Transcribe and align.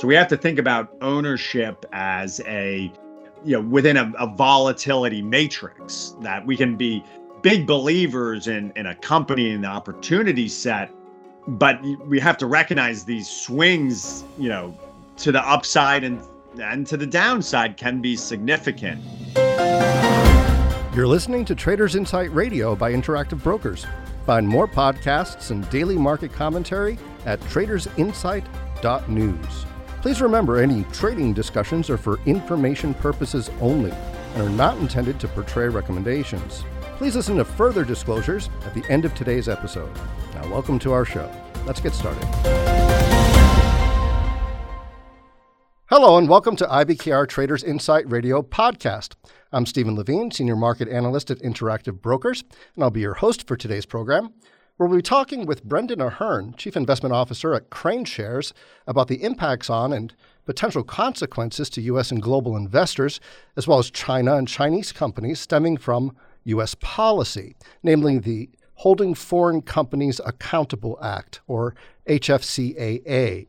So 0.00 0.08
we 0.08 0.14
have 0.14 0.28
to 0.28 0.36
think 0.38 0.58
about 0.58 0.96
ownership 1.02 1.84
as 1.92 2.40
a, 2.46 2.90
you 3.44 3.52
know, 3.52 3.60
within 3.60 3.98
a, 3.98 4.10
a 4.18 4.34
volatility 4.34 5.20
matrix 5.20 6.16
that 6.22 6.46
we 6.46 6.56
can 6.56 6.76
be 6.76 7.04
big 7.42 7.66
believers 7.66 8.48
in, 8.48 8.72
in 8.76 8.86
a 8.86 8.94
company 8.94 9.50
and 9.50 9.62
the 9.62 9.68
opportunity 9.68 10.48
set, 10.48 10.90
but 11.46 11.78
we 12.06 12.18
have 12.18 12.38
to 12.38 12.46
recognize 12.46 13.04
these 13.04 13.28
swings, 13.28 14.24
you 14.38 14.48
know, 14.48 14.74
to 15.18 15.32
the 15.32 15.46
upside 15.46 16.02
and 16.02 16.22
and 16.58 16.86
to 16.86 16.96
the 16.96 17.06
downside 17.06 17.76
can 17.76 18.00
be 18.00 18.16
significant. 18.16 19.04
You're 20.96 21.08
listening 21.08 21.44
to 21.44 21.54
Traders 21.54 21.94
Insight 21.94 22.34
Radio 22.34 22.74
by 22.74 22.94
Interactive 22.94 23.42
Brokers. 23.42 23.84
Find 24.24 24.48
more 24.48 24.66
podcasts 24.66 25.50
and 25.50 25.68
daily 25.68 25.98
market 25.98 26.32
commentary 26.32 26.98
at 27.26 27.38
tradersinsight.news. 27.40 29.66
Please 30.02 30.22
remember 30.22 30.56
any 30.56 30.84
trading 30.84 31.34
discussions 31.34 31.90
are 31.90 31.98
for 31.98 32.18
information 32.24 32.94
purposes 32.94 33.50
only 33.60 33.90
and 33.90 34.42
are 34.42 34.48
not 34.48 34.78
intended 34.78 35.20
to 35.20 35.28
portray 35.28 35.68
recommendations. 35.68 36.64
Please 36.96 37.14
listen 37.14 37.36
to 37.36 37.44
further 37.44 37.84
disclosures 37.84 38.48
at 38.64 38.72
the 38.72 38.82
end 38.90 39.04
of 39.04 39.14
today's 39.14 39.46
episode. 39.46 39.94
Now, 40.34 40.48
welcome 40.48 40.78
to 40.78 40.92
our 40.92 41.04
show. 41.04 41.30
Let's 41.66 41.82
get 41.82 41.92
started. 41.92 42.24
Hello, 45.90 46.16
and 46.16 46.30
welcome 46.30 46.56
to 46.56 46.64
IBKR 46.64 47.28
Traders 47.28 47.62
Insight 47.62 48.10
Radio 48.10 48.40
podcast. 48.40 49.16
I'm 49.52 49.66
Stephen 49.66 49.96
Levine, 49.96 50.30
Senior 50.30 50.56
Market 50.56 50.88
Analyst 50.88 51.30
at 51.30 51.40
Interactive 51.40 52.00
Brokers, 52.00 52.42
and 52.74 52.82
I'll 52.82 52.90
be 52.90 53.00
your 53.00 53.14
host 53.14 53.46
for 53.46 53.54
today's 53.54 53.84
program. 53.84 54.32
We'll 54.80 54.88
be 54.88 55.02
talking 55.02 55.44
with 55.44 55.62
Brendan 55.62 56.00
Ahern, 56.00 56.54
Chief 56.56 56.74
Investment 56.74 57.14
Officer 57.14 57.52
at 57.52 57.68
KraneShares, 57.68 58.54
about 58.86 59.08
the 59.08 59.22
impacts 59.22 59.68
on 59.68 59.92
and 59.92 60.14
potential 60.46 60.82
consequences 60.82 61.68
to 61.70 61.82
U.S. 61.82 62.10
and 62.10 62.22
global 62.22 62.56
investors, 62.56 63.20
as 63.58 63.68
well 63.68 63.78
as 63.78 63.90
China 63.90 64.36
and 64.36 64.48
Chinese 64.48 64.90
companies 64.90 65.38
stemming 65.38 65.76
from 65.76 66.16
U.S. 66.44 66.74
policy, 66.76 67.56
namely 67.82 68.18
the 68.18 68.48
Holding 68.76 69.12
Foreign 69.12 69.60
Companies 69.60 70.18
Accountable 70.24 70.98
Act, 71.02 71.42
or 71.46 71.74
HFCAA. 72.08 73.04
A 73.10 73.46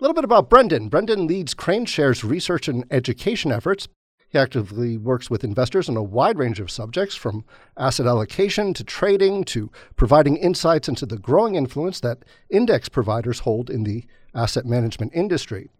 little 0.00 0.12
bit 0.12 0.24
about 0.24 0.50
Brendan. 0.50 0.88
Brendan 0.88 1.28
leads 1.28 1.54
KraneShares 1.54 2.28
research 2.28 2.66
and 2.66 2.84
education 2.90 3.52
efforts. 3.52 3.86
He 4.34 4.40
actively 4.40 4.98
works 4.98 5.30
with 5.30 5.44
investors 5.44 5.88
on 5.88 5.96
a 5.96 6.02
wide 6.02 6.38
range 6.38 6.58
of 6.58 6.68
subjects, 6.68 7.14
from 7.14 7.44
asset 7.76 8.04
allocation 8.04 8.74
to 8.74 8.82
trading 8.82 9.44
to 9.44 9.70
providing 9.94 10.38
insights 10.38 10.88
into 10.88 11.06
the 11.06 11.18
growing 11.18 11.54
influence 11.54 12.00
that 12.00 12.24
index 12.50 12.88
providers 12.88 13.38
hold 13.38 13.70
in 13.70 13.84
the 13.84 14.04
asset 14.34 14.66
management 14.66 15.12
industry. 15.14 15.70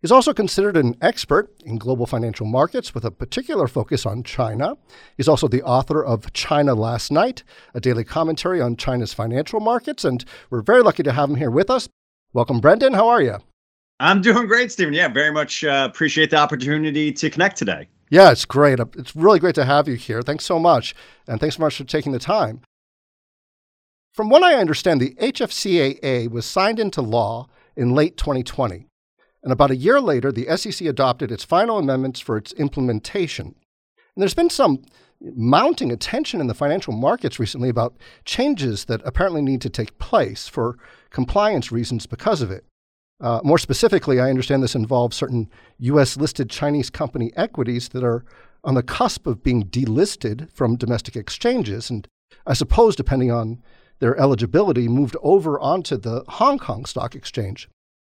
He's 0.00 0.10
also 0.10 0.34
considered 0.34 0.76
an 0.76 0.96
expert 1.00 1.52
in 1.64 1.78
global 1.78 2.04
financial 2.04 2.46
markets 2.46 2.96
with 2.96 3.04
a 3.04 3.12
particular 3.12 3.68
focus 3.68 4.04
on 4.04 4.24
China. 4.24 4.76
He's 5.16 5.28
also 5.28 5.46
the 5.46 5.62
author 5.62 6.04
of 6.04 6.32
China 6.32 6.74
Last 6.74 7.12
Night, 7.12 7.44
a 7.74 7.80
daily 7.80 8.02
commentary 8.02 8.60
on 8.60 8.74
China's 8.74 9.14
financial 9.14 9.60
markets, 9.60 10.04
and 10.04 10.24
we're 10.50 10.62
very 10.62 10.82
lucky 10.82 11.04
to 11.04 11.12
have 11.12 11.30
him 11.30 11.36
here 11.36 11.52
with 11.52 11.70
us. 11.70 11.88
Welcome, 12.32 12.58
Brendan. 12.58 12.94
How 12.94 13.06
are 13.06 13.22
you? 13.22 13.36
I'm 14.00 14.20
doing 14.20 14.48
great, 14.48 14.72
Stephen. 14.72 14.94
Yeah, 14.94 15.06
very 15.06 15.30
much 15.30 15.62
uh, 15.62 15.86
appreciate 15.88 16.30
the 16.30 16.38
opportunity 16.38 17.12
to 17.12 17.30
connect 17.30 17.56
today. 17.56 17.86
Yeah, 18.10 18.32
it's 18.32 18.44
great. 18.44 18.80
Uh, 18.80 18.86
it's 18.98 19.14
really 19.14 19.38
great 19.38 19.54
to 19.54 19.64
have 19.64 19.86
you 19.86 19.94
here. 19.94 20.20
Thanks 20.20 20.44
so 20.44 20.58
much. 20.58 20.94
And 21.28 21.40
thanks 21.40 21.56
so 21.56 21.62
much 21.62 21.76
for 21.76 21.84
taking 21.84 22.12
the 22.12 22.18
time. 22.18 22.60
From 24.12 24.28
what 24.28 24.42
I 24.42 24.54
understand, 24.54 25.00
the 25.00 25.14
HFCAA 25.14 26.28
was 26.28 26.44
signed 26.44 26.80
into 26.80 27.00
law 27.00 27.46
in 27.76 27.94
late 27.94 28.16
2020. 28.16 28.86
And 29.42 29.52
about 29.52 29.70
a 29.70 29.76
year 29.76 30.00
later, 30.00 30.32
the 30.32 30.54
SEC 30.56 30.86
adopted 30.86 31.30
its 31.30 31.44
final 31.44 31.78
amendments 31.78 32.18
for 32.18 32.36
its 32.36 32.52
implementation. 32.54 33.46
And 33.46 34.22
there's 34.22 34.34
been 34.34 34.50
some 34.50 34.82
mounting 35.20 35.92
attention 35.92 36.40
in 36.40 36.48
the 36.48 36.54
financial 36.54 36.92
markets 36.92 37.38
recently 37.38 37.68
about 37.68 37.96
changes 38.24 38.86
that 38.86 39.02
apparently 39.04 39.42
need 39.42 39.60
to 39.60 39.70
take 39.70 39.98
place 39.98 40.48
for 40.48 40.76
compliance 41.10 41.70
reasons 41.70 42.06
because 42.06 42.42
of 42.42 42.50
it. 42.50 42.64
Uh, 43.20 43.40
more 43.44 43.58
specifically, 43.58 44.18
I 44.18 44.30
understand 44.30 44.62
this 44.62 44.74
involves 44.74 45.16
certain 45.16 45.50
U.S. 45.78 46.16
listed 46.16 46.48
Chinese 46.48 46.88
company 46.88 47.32
equities 47.36 47.90
that 47.90 48.02
are 48.02 48.24
on 48.64 48.74
the 48.74 48.82
cusp 48.82 49.26
of 49.26 49.42
being 49.42 49.64
delisted 49.64 50.50
from 50.52 50.76
domestic 50.76 51.16
exchanges, 51.16 51.90
and 51.90 52.08
I 52.46 52.54
suppose, 52.54 52.96
depending 52.96 53.30
on 53.30 53.62
their 53.98 54.16
eligibility, 54.16 54.88
moved 54.88 55.16
over 55.22 55.60
onto 55.60 55.96
the 55.96 56.24
Hong 56.28 56.58
Kong 56.58 56.86
Stock 56.86 57.14
Exchange. 57.14 57.68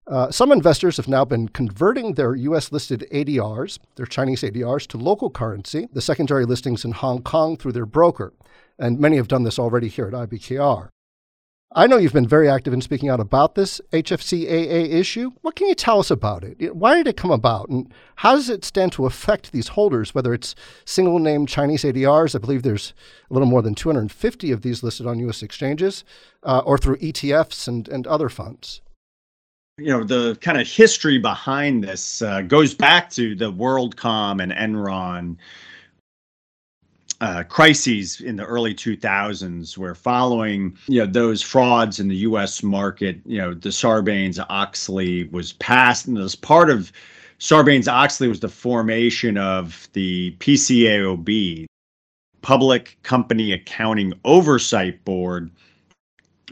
Uh, 0.05 0.29
some 0.31 0.51
investors 0.51 0.97
have 0.97 1.07
now 1.07 1.23
been 1.23 1.47
converting 1.47 2.13
their 2.13 2.35
US 2.35 2.71
listed 2.71 3.07
ADRs, 3.11 3.79
their 3.95 4.05
Chinese 4.05 4.41
ADRs, 4.41 4.85
to 4.87 4.97
local 4.97 5.29
currency, 5.29 5.87
the 5.93 6.01
secondary 6.01 6.45
listings 6.45 6.83
in 6.83 6.91
Hong 6.91 7.21
Kong 7.21 7.55
through 7.55 7.71
their 7.71 7.85
broker. 7.85 8.33
And 8.77 8.99
many 8.99 9.17
have 9.17 9.27
done 9.27 9.43
this 9.43 9.59
already 9.59 9.87
here 9.87 10.07
at 10.07 10.13
IBKR. 10.13 10.89
I 11.75 11.87
know 11.87 11.97
you've 11.97 12.13
been 12.13 12.27
very 12.27 12.47
active 12.47 12.71
in 12.73 12.81
speaking 12.81 13.09
out 13.09 13.19
about 13.19 13.55
this 13.55 13.81
HFCAA 13.91 14.91
issue. 14.91 15.31
What 15.41 15.55
can 15.55 15.67
you 15.67 15.75
tell 15.75 15.99
us 15.99 16.11
about 16.11 16.43
it? 16.43 16.75
Why 16.75 16.95
did 16.95 17.07
it 17.07 17.17
come 17.17 17.31
about? 17.31 17.69
And 17.69 17.91
how 18.17 18.35
does 18.35 18.49
it 18.49 18.63
stand 18.63 18.91
to 18.93 19.07
affect 19.07 19.51
these 19.51 19.69
holders, 19.69 20.13
whether 20.13 20.33
it's 20.33 20.53
single 20.85 21.17
name 21.17 21.47
Chinese 21.47 21.83
ADRs? 21.83 22.35
I 22.35 22.39
believe 22.39 22.61
there's 22.61 22.93
a 23.29 23.33
little 23.33 23.47
more 23.47 23.63
than 23.63 23.73
250 23.73 24.51
of 24.51 24.61
these 24.61 24.83
listed 24.83 25.07
on 25.07 25.17
US 25.27 25.41
exchanges, 25.41 26.03
uh, 26.43 26.61
or 26.63 26.77
through 26.77 26.97
ETFs 26.97 27.67
and, 27.67 27.87
and 27.87 28.05
other 28.07 28.29
funds 28.29 28.81
you 29.79 29.89
know 29.89 30.03
the 30.03 30.37
kind 30.39 30.61
of 30.61 30.67
history 30.67 31.17
behind 31.17 31.83
this 31.83 32.21
uh, 32.21 32.41
goes 32.41 32.75
back 32.75 33.09
to 33.09 33.33
the 33.33 33.51
WorldCom 33.51 34.39
and 34.39 34.51
Enron 34.51 35.35
uh, 37.23 37.41
crises 37.41 38.19
in 38.19 38.35
the 38.35 38.43
early 38.43 38.75
2000s, 38.75 39.77
where 39.77 39.95
following 39.95 40.77
you 40.87 40.99
know 40.99 41.05
those 41.05 41.41
frauds 41.41 42.01
in 42.01 42.09
the 42.09 42.17
U.S. 42.17 42.61
market, 42.61 43.21
you 43.25 43.37
know 43.37 43.53
the 43.53 43.69
Sarbanes-Oxley 43.69 45.29
was 45.29 45.53
passed, 45.53 46.05
and 46.05 46.17
as 46.17 46.35
part 46.35 46.69
of 46.69 46.91
Sarbanes-Oxley 47.39 48.27
was 48.27 48.41
the 48.41 48.49
formation 48.49 49.37
of 49.37 49.87
the 49.93 50.35
PCAOB, 50.39 51.65
Public 52.41 52.97
Company 53.03 53.53
Accounting 53.53 54.13
Oversight 54.25 55.05
Board, 55.05 55.49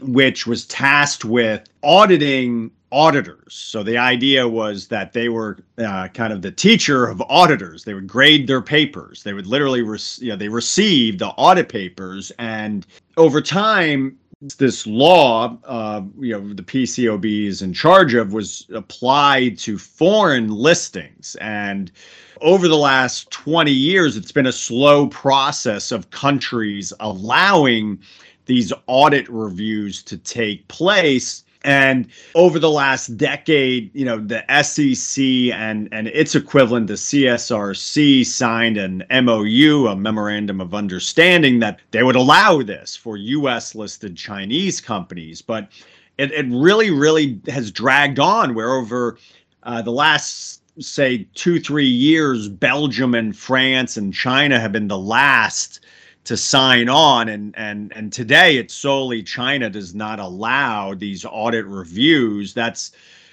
which 0.00 0.46
was 0.46 0.64
tasked 0.64 1.26
with 1.26 1.68
auditing 1.82 2.70
auditors. 2.92 3.54
So 3.54 3.82
the 3.82 3.96
idea 3.96 4.46
was 4.46 4.86
that 4.88 5.12
they 5.12 5.28
were 5.28 5.58
uh, 5.78 6.08
kind 6.08 6.32
of 6.32 6.42
the 6.42 6.52
teacher 6.52 7.06
of 7.06 7.22
auditors. 7.22 7.84
They 7.84 7.94
would 7.94 8.06
grade 8.06 8.46
their 8.46 8.60
papers. 8.60 9.22
They 9.22 9.32
would 9.32 9.46
literally, 9.46 9.82
re- 9.82 9.98
you 10.18 10.28
know, 10.28 10.36
they 10.36 10.48
received 10.48 11.18
the 11.18 11.28
audit 11.28 11.68
papers, 11.68 12.30
and 12.38 12.86
over 13.16 13.40
time, 13.40 14.18
this 14.58 14.86
law, 14.86 15.56
uh, 15.64 16.02
you 16.18 16.32
know, 16.32 16.52
the 16.52 16.62
PCAOB 16.62 17.46
is 17.46 17.62
in 17.62 17.72
charge 17.72 18.14
of, 18.14 18.32
was 18.32 18.66
applied 18.74 19.58
to 19.58 19.78
foreign 19.78 20.50
listings 20.50 21.36
and. 21.40 21.90
Over 22.40 22.66
the 22.66 22.76
last 22.76 23.30
20 23.30 23.70
years, 23.70 24.16
it's 24.16 24.32
been 24.32 24.46
a 24.46 24.52
slow 24.52 25.06
process 25.06 25.92
of 25.92 26.10
countries 26.10 26.92
allowing 26.98 28.00
these 28.46 28.72
audit 28.88 29.28
reviews 29.28 30.02
to 30.02 30.18
take 30.18 30.66
place 30.66 31.44
and 31.64 32.08
over 32.34 32.58
the 32.58 32.70
last 32.70 33.16
decade, 33.16 33.90
you 33.94 34.04
know, 34.04 34.18
the 34.18 34.44
SEC 34.62 35.22
and 35.54 35.88
and 35.92 36.08
its 36.08 36.34
equivalent, 36.34 36.86
the 36.88 36.94
CSRC, 36.94 38.26
signed 38.26 38.76
an 38.76 39.04
MOU, 39.10 39.86
a 39.86 39.96
memorandum 39.96 40.60
of 40.60 40.74
understanding 40.74 41.60
that 41.60 41.80
they 41.90 42.02
would 42.02 42.16
allow 42.16 42.62
this 42.62 42.96
for 42.96 43.16
U.S. 43.16 43.74
listed 43.74 44.16
Chinese 44.16 44.80
companies. 44.80 45.42
But 45.42 45.68
it, 46.18 46.32
it 46.32 46.46
really, 46.48 46.90
really 46.90 47.40
has 47.48 47.70
dragged 47.70 48.18
on. 48.18 48.54
Where 48.54 48.72
over 48.72 49.18
uh, 49.62 49.82
the 49.82 49.92
last 49.92 50.62
say 50.80 51.26
two, 51.34 51.60
three 51.60 51.86
years, 51.86 52.48
Belgium 52.48 53.14
and 53.14 53.36
France 53.36 53.96
and 53.96 54.12
China 54.12 54.58
have 54.58 54.72
been 54.72 54.88
the 54.88 54.98
last 54.98 55.80
to 56.24 56.36
sign 56.36 56.88
on. 56.88 57.28
And 57.28 57.54
and 57.56 57.92
and 57.94 58.12
today 58.12 58.56
it's 58.56 58.74
solely 58.74 59.22
China 59.22 59.70
does 59.70 59.94
not 59.94 60.18
allow 60.18 60.94
these 60.94 61.24
audit 61.24 61.66
reviews. 61.66 62.54
That's 62.54 62.92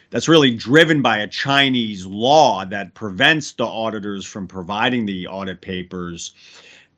that's 0.09 0.27
really 0.27 0.56
driven 0.56 1.01
by 1.01 1.19
a 1.19 1.27
Chinese 1.27 2.06
law 2.06 2.65
that 2.65 2.94
prevents 2.95 3.51
the 3.51 3.65
auditors 3.65 4.25
from 4.25 4.47
providing 4.47 5.06
the 5.06 5.27
audit 5.27 5.62
papers. 5.62 6.33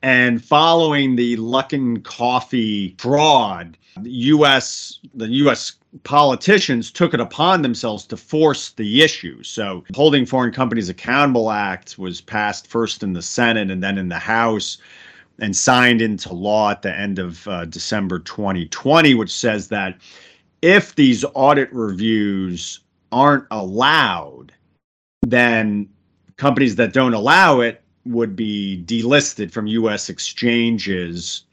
And 0.04 0.44
following 0.44 1.16
the 1.16 1.38
Luckin 1.38 2.04
Coffee 2.04 2.96
fraud 2.98 3.78
the 4.00 4.10
US 4.10 5.00
the 5.14 5.28
US 5.28 5.74
politicians 6.04 6.92
took 6.92 7.14
it 7.14 7.20
upon 7.20 7.62
themselves 7.62 8.06
to 8.06 8.18
force 8.18 8.70
the 8.72 9.02
issue. 9.02 9.44
So, 9.44 9.84
Holding 9.94 10.26
Foreign 10.26 10.54
Companies 10.54 10.90
Accountable 10.90 11.52
Act 11.52 11.98
was 11.98 12.22
passed 12.22 12.68
first 12.68 13.04
in 13.04 13.14
the 13.14 13.22
Senate 13.22 13.70
and 13.70 13.84
then 13.84 13.98
in 13.98 14.08
the 14.08 14.20
House 14.20 14.78
and 15.42 15.56
signed 15.56 16.02
into 16.02 16.34
law 16.34 16.70
at 16.70 16.84
the 16.84 16.96
end 16.96 17.20
of 17.20 17.46
uh, 17.48 17.66
December 17.66 18.20
2020, 18.20 19.16
which 19.16 19.32
says 19.32 19.68
that 19.70 20.00
if 20.62 20.96
these 20.96 21.26
audit 21.34 21.68
reviews 21.74 22.80
aren't 23.12 23.46
allowed, 23.50 24.54
then 25.24 25.90
companies 26.38 26.76
that 26.76 26.94
don't 26.94 27.16
allow 27.16 27.60
it 27.60 27.84
would 28.06 28.36
be 28.36 28.84
delisted 28.86 29.52
from 29.52 29.68
US 29.68 30.10
exchanges. 30.10 31.44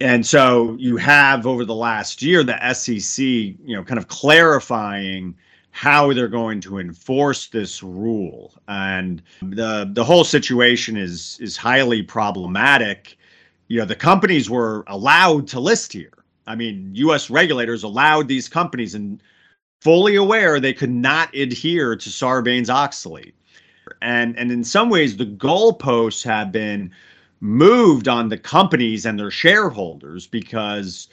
And 0.00 0.24
so 0.24 0.76
you 0.78 0.96
have 0.96 1.46
over 1.46 1.64
the 1.64 1.74
last 1.74 2.22
year 2.22 2.42
the 2.42 2.72
SEC, 2.72 3.22
you 3.24 3.58
know, 3.76 3.82
kind 3.82 3.98
of 3.98 4.08
clarifying 4.08 5.34
how 5.70 6.12
they're 6.12 6.28
going 6.28 6.60
to 6.62 6.78
enforce 6.78 7.48
this 7.48 7.82
rule. 7.82 8.52
And 8.68 9.22
the 9.42 9.88
the 9.92 10.04
whole 10.04 10.24
situation 10.24 10.96
is 10.96 11.38
is 11.40 11.56
highly 11.56 12.02
problematic. 12.02 13.16
You 13.68 13.80
know, 13.80 13.84
the 13.84 13.96
companies 13.96 14.50
were 14.50 14.84
allowed 14.88 15.46
to 15.48 15.60
list 15.60 15.92
here. 15.92 16.12
I 16.46 16.56
mean, 16.56 16.90
US 16.94 17.30
regulators 17.30 17.84
allowed 17.84 18.26
these 18.28 18.48
companies 18.48 18.94
and 18.94 19.22
fully 19.80 20.16
aware 20.16 20.58
they 20.58 20.72
could 20.72 20.90
not 20.90 21.34
adhere 21.34 21.96
to 21.96 22.10
Sarbanes-Oxley. 22.10 23.32
And 24.02 24.36
and 24.38 24.50
in 24.50 24.64
some 24.64 24.90
ways 24.90 25.16
the 25.16 25.26
goalposts 25.26 26.24
have 26.24 26.52
been 26.52 26.90
moved 27.40 28.06
on 28.06 28.28
the 28.28 28.38
companies 28.38 29.06
and 29.06 29.18
their 29.18 29.30
shareholders 29.30 30.26
because 30.26 31.08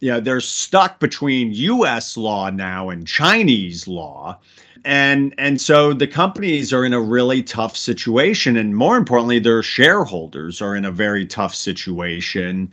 you 0.00 0.10
know 0.10 0.20
they're 0.20 0.40
stuck 0.40 0.98
between 0.98 1.52
US 1.52 2.16
law 2.16 2.50
now 2.50 2.90
and 2.90 3.06
Chinese 3.06 3.86
law. 3.86 4.38
And 4.84 5.34
and 5.36 5.60
so 5.60 5.92
the 5.92 6.06
companies 6.06 6.72
are 6.72 6.84
in 6.84 6.94
a 6.94 7.00
really 7.00 7.42
tough 7.42 7.76
situation. 7.76 8.56
And 8.56 8.74
more 8.74 8.96
importantly 8.96 9.38
their 9.38 9.62
shareholders 9.62 10.60
are 10.62 10.74
in 10.74 10.84
a 10.84 10.90
very 10.90 11.26
tough 11.26 11.54
situation 11.54 12.70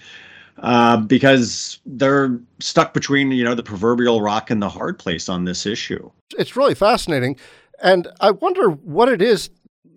uh, 0.60 0.98
because 0.98 1.80
they're 1.86 2.40
stuck 2.60 2.94
between 2.94 3.32
you 3.32 3.44
know 3.44 3.56
the 3.56 3.64
proverbial 3.64 4.22
rock 4.22 4.50
and 4.50 4.62
the 4.62 4.70
hard 4.70 4.98
place 4.98 5.28
on 5.30 5.44
this 5.44 5.66
issue. 5.66 6.10
It's 6.38 6.56
really 6.56 6.76
fascinating. 6.76 7.38
And 7.84 8.08
i 8.22 8.32
wonder 8.32 8.70
what 8.70 9.10
it 9.10 9.22
is 9.22 9.50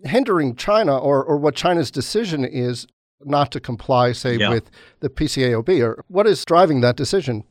hindering 0.03 0.55
china 0.55 0.97
or, 0.97 1.23
or 1.23 1.37
what 1.37 1.55
china's 1.55 1.91
decision 1.91 2.45
is 2.45 2.87
not 3.25 3.51
to 3.51 3.59
comply, 3.59 4.11
say, 4.11 4.35
yeah. 4.35 4.49
with 4.49 4.69
the 4.99 5.09
PCAOB, 5.09 5.81
or 5.81 6.03
what 6.07 6.27
is 6.27 6.43
driving 6.45 6.81
that 6.81 6.95
decision? 6.95 7.43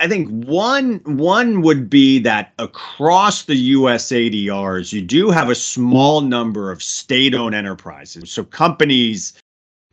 I 0.00 0.08
think 0.08 0.28
one 0.44 1.00
one 1.04 1.62
would 1.62 1.88
be 1.88 2.18
that 2.20 2.52
across 2.58 3.44
the 3.44 3.56
US 3.56 4.08
ADRs, 4.08 4.92
you 4.92 5.00
do 5.00 5.30
have 5.30 5.48
a 5.48 5.54
small 5.54 6.20
number 6.20 6.70
of 6.70 6.82
state-owned 6.82 7.54
enterprises. 7.54 8.30
So 8.30 8.44
companies 8.44 9.32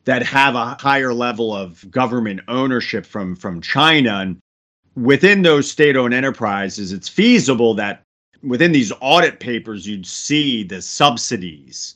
that 0.06 0.24
have 0.24 0.56
a 0.56 0.76
higher 0.80 1.14
level 1.14 1.56
of 1.56 1.90
government 1.90 2.42
ownership 2.48 3.06
from 3.06 3.36
from 3.36 3.62
China 3.62 4.20
and 4.20 4.40
within 4.96 5.42
those 5.42 5.72
state-owned 5.72 6.14
enterprises, 6.14 6.92
it's 6.92 7.10
feasible 7.10 7.74
that 7.76 8.04
within 8.44 8.72
these 8.72 8.92
audit 9.02 9.40
papers 9.40 9.88
you'd 9.88 10.06
see 10.06 10.64
the 10.64 10.82
subsidies 10.82 11.96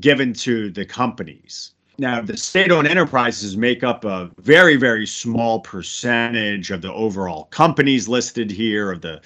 given 0.00 0.32
to 0.32 0.70
the 0.70 0.84
companies. 0.84 1.73
Now, 1.96 2.20
the 2.20 2.36
state 2.36 2.72
owned 2.72 2.88
enterprises 2.88 3.56
make 3.56 3.84
up 3.84 4.04
a 4.04 4.30
very, 4.38 4.76
very 4.76 5.06
small 5.06 5.60
percentage 5.60 6.70
of 6.70 6.82
the 6.82 6.92
overall 6.92 7.44
companies 7.44 8.08
listed 8.08 8.50
here, 8.50 8.90
of 8.90 9.00
the 9.00 9.20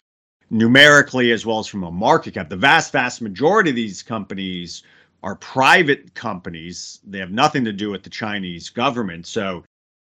numerically 0.50 1.32
as 1.32 1.46
well 1.46 1.58
as 1.58 1.66
from 1.66 1.84
a 1.84 1.90
market 1.90 2.34
cap. 2.34 2.48
The 2.48 2.56
vast, 2.56 2.92
vast 2.92 3.22
majority 3.22 3.70
of 3.70 3.76
these 3.76 4.02
companies 4.02 4.82
are 5.22 5.34
private 5.36 6.14
companies. 6.14 7.00
They 7.06 7.18
have 7.18 7.30
nothing 7.30 7.64
to 7.64 7.72
do 7.72 7.90
with 7.90 8.02
the 8.02 8.10
Chinese 8.10 8.68
government. 8.68 9.26
So, 9.26 9.64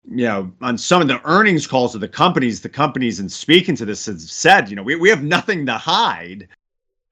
you 0.05 0.25
know, 0.25 0.51
on 0.61 0.77
some 0.77 1.01
of 1.01 1.07
the 1.07 1.21
earnings 1.25 1.67
calls 1.67 1.93
of 1.93 2.01
the 2.01 2.07
companies, 2.07 2.61
the 2.61 2.69
companies 2.69 3.19
in 3.19 3.27
speaking 3.27 3.75
to 3.75 3.85
this 3.85 4.05
have 4.05 4.21
said, 4.21 4.69
you 4.69 4.75
know, 4.75 4.83
we, 4.83 4.95
we 4.95 5.09
have 5.09 5.23
nothing 5.23 5.65
to 5.65 5.73
hide 5.73 6.47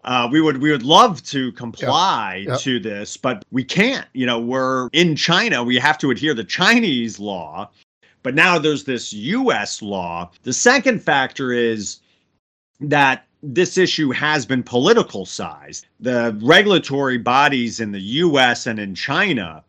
uh, 0.06 0.28
we 0.32 0.42
would 0.42 0.58
we 0.58 0.72
would 0.72 0.84
love 0.84 1.24
to 1.24 1.52
comply 1.54 2.46
to 2.60 2.80
this, 2.80 3.16
but 3.16 3.44
we 3.52 3.64
can't. 3.64 4.08
You 4.14 4.26
know, 4.26 4.40
we're 4.40 4.90
in 4.92 5.16
China. 5.16 5.64
We 5.64 5.78
have 5.78 5.98
to 6.00 6.12
adhere 6.12 6.36
to 6.36 6.44
Chinese 6.44 7.20
law, 7.20 7.70
but 8.22 8.36
now 8.36 8.60
there's 8.60 8.84
this 8.84 9.14
U.S. 9.14 9.82
law. 9.82 10.30
The 10.44 10.54
second 10.54 11.02
factor 11.02 11.52
is 11.52 12.00
that 12.82 13.26
this 13.42 13.78
issue 13.78 14.12
has 14.12 14.46
been 14.46 14.64
political 14.64 15.26
sized. 15.26 15.88
The 16.00 16.38
regulatory 16.42 17.18
bodies 17.18 17.80
in 17.80 17.92
the 17.92 18.02
U.S. 18.02 18.68
and 18.68 18.80
in 18.80 18.96
China 18.96 19.64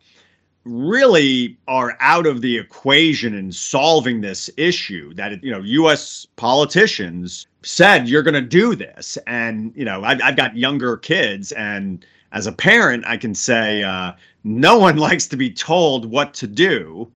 really 0.65 1.55
are 1.67 1.95
out 1.99 2.25
of 2.25 2.41
the 2.41 2.57
equation 2.57 3.35
in 3.35 3.51
solving 3.51 4.21
this 4.21 4.49
issue 4.57 5.13
that 5.13 5.43
you 5.43 5.51
know 5.51 5.61
US 5.61 6.25
politicians 6.35 7.47
said 7.65 8.07
you're 8.07 8.23
going 8.23 8.33
to 8.33 8.41
do 8.41 8.75
this. 8.75 9.17
And 9.27 9.73
you 9.75 9.85
know 9.85 10.03
I've, 10.03 10.21
I've, 10.23 10.35
got 10.35 10.55
younger 10.55 10.97
kids 10.97 11.51
and 11.53 12.05
as 12.31 12.47
a 12.47 12.51
parent 12.51 13.05
I 13.07 13.17
can 13.17 13.35
say 13.35 13.83
uh, 13.83 14.13
no 14.43 14.77
one 14.77 14.97
likes 15.07 15.27
to 15.27 15.37
be 15.37 15.51
told 15.51 16.05
what 16.05 16.33
to 16.35 16.47
do 16.47 17.11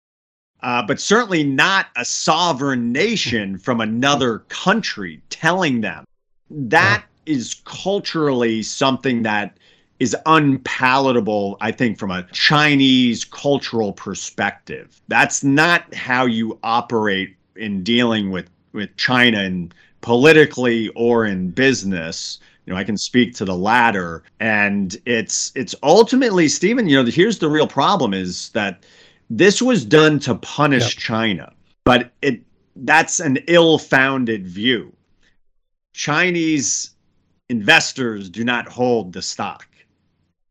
uh, 0.61 0.85
but 0.85 0.99
certainly 0.99 1.43
not 1.43 1.87
a 1.95 2.03
sovereign 2.03 2.91
nation 2.91 3.57
from 3.57 3.79
another 3.79 4.39
country 4.49 5.21
telling 5.29 5.81
them. 5.81 6.05
That 6.49 7.05
is 7.25 7.61
culturally 7.65 8.63
something 8.63 9.23
that 9.23 9.57
is 9.99 10.15
unpalatable, 10.25 11.57
I 11.61 11.71
think, 11.71 11.97
from 11.97 12.11
a 12.11 12.23
Chinese 12.31 13.23
cultural 13.23 13.93
perspective. 13.93 15.01
That's 15.07 15.43
not 15.43 15.93
how 15.93 16.25
you 16.25 16.57
operate 16.63 17.35
in 17.55 17.83
dealing 17.83 18.31
with, 18.31 18.49
with 18.73 18.95
China 18.97 19.39
and 19.39 19.73
politically 20.01 20.89
or 20.89 21.25
in 21.25 21.51
business. 21.51 22.39
You 22.65 22.73
know, 22.73 22.79
I 22.79 22.83
can 22.83 22.97
speak 22.97 23.35
to 23.35 23.45
the 23.45 23.55
latter. 23.55 24.23
And 24.39 24.95
it's 25.05 25.51
it's 25.55 25.75
ultimately, 25.83 26.47
Stephen, 26.47 26.87
you 26.87 27.01
know, 27.01 27.09
here's 27.09 27.39
the 27.39 27.49
real 27.49 27.67
problem 27.67 28.13
is 28.13 28.49
that 28.49 28.83
this 29.29 29.61
was 29.61 29.85
done 29.85 30.19
to 30.19 30.35
punish 30.35 30.95
yep. 30.95 31.03
China, 31.03 31.53
but 31.83 32.11
it 32.21 32.41
that's 32.75 33.19
an 33.19 33.37
ill-founded 33.47 34.47
view. 34.47 34.93
Chinese 35.93 36.91
investors 37.49 38.29
do 38.29 38.43
not 38.43 38.67
hold 38.67 39.11
the 39.11 39.21
stock. 39.21 39.67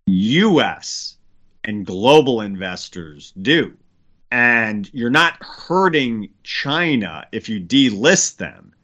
US 0.06 1.16
and 1.64 1.86
global 1.86 2.40
investors 2.40 3.32
do. 3.42 3.76
And 4.30 4.90
you're 4.92 5.10
not 5.10 5.42
hurting 5.42 6.28
China 6.42 7.26
if 7.32 7.48
you 7.48 7.60
delist 7.60 8.36
them. 8.36 8.74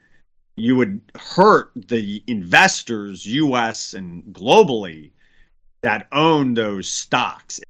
You 0.56 0.76
would 0.76 1.00
hurt 1.16 1.70
the 1.74 2.22
investors, 2.26 3.26
US 3.26 3.94
and 3.94 4.22
globally, 4.32 5.10
that 5.82 6.06
own 6.12 6.54
those 6.54 6.88
stocks. 6.88 7.60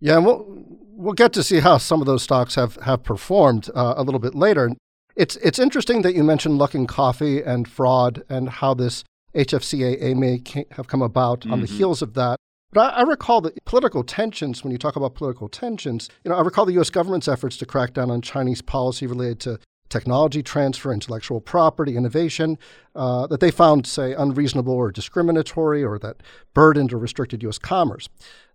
Yeah, 0.00 0.16
and 0.16 0.26
we'll, 0.26 0.44
we'll 0.48 1.14
get 1.14 1.32
to 1.34 1.42
see 1.42 1.60
how 1.60 1.78
some 1.78 2.00
of 2.00 2.06
those 2.06 2.22
stocks 2.22 2.54
have, 2.54 2.76
have 2.76 3.02
performed 3.02 3.70
uh, 3.74 3.94
a 3.96 4.02
little 4.02 4.20
bit 4.20 4.34
later. 4.34 4.70
It's, 5.16 5.36
it's 5.36 5.58
interesting 5.58 6.02
that 6.02 6.14
you 6.14 6.24
mentioned 6.24 6.60
Luckin 6.60 6.86
Coffee 6.86 7.42
and 7.42 7.68
fraud 7.68 8.22
and 8.28 8.48
how 8.48 8.74
this 8.74 9.04
HFCAA 9.34 10.16
may 10.16 10.42
have 10.72 10.88
come 10.88 11.02
about 11.02 11.40
mm-hmm. 11.40 11.52
on 11.52 11.60
the 11.60 11.66
mm-hmm. 11.66 11.76
heels 11.76 12.02
of 12.02 12.14
that. 12.14 12.38
But 12.72 12.92
I, 12.92 13.00
I, 13.00 13.02
recall 13.02 13.40
the 13.40 13.52
political 13.64 14.02
tensions, 14.02 14.64
when 14.64 14.72
you 14.72 14.78
talk 14.78 14.96
about 14.96 15.14
political 15.14 15.48
tensions, 15.48 16.08
you 16.24 16.30
know, 16.30 16.36
I 16.36 16.40
recall 16.40 16.66
the 16.66 16.72
U.S. 16.74 16.90
government's 16.90 17.28
efforts 17.28 17.56
to 17.58 17.66
crack 17.66 17.92
down 17.94 18.10
on 18.10 18.20
Chinese 18.20 18.62
policy 18.62 19.06
related 19.06 19.40
to 19.40 19.60
technology 19.88 20.42
transfer, 20.42 20.92
intellectual 20.92 21.40
property, 21.40 21.96
innovation, 21.96 22.58
uh, 22.94 23.26
that 23.26 23.40
they 23.40 23.50
found, 23.50 23.86
say, 23.86 24.12
unreasonable 24.14 24.72
or 24.72 24.90
discriminatory 24.90 25.84
or 25.84 25.98
that 25.98 26.22
burdened 26.52 26.92
or 26.92 26.98
restricted 26.98 27.42
U.S. 27.42 27.58
commerce. 27.58 28.08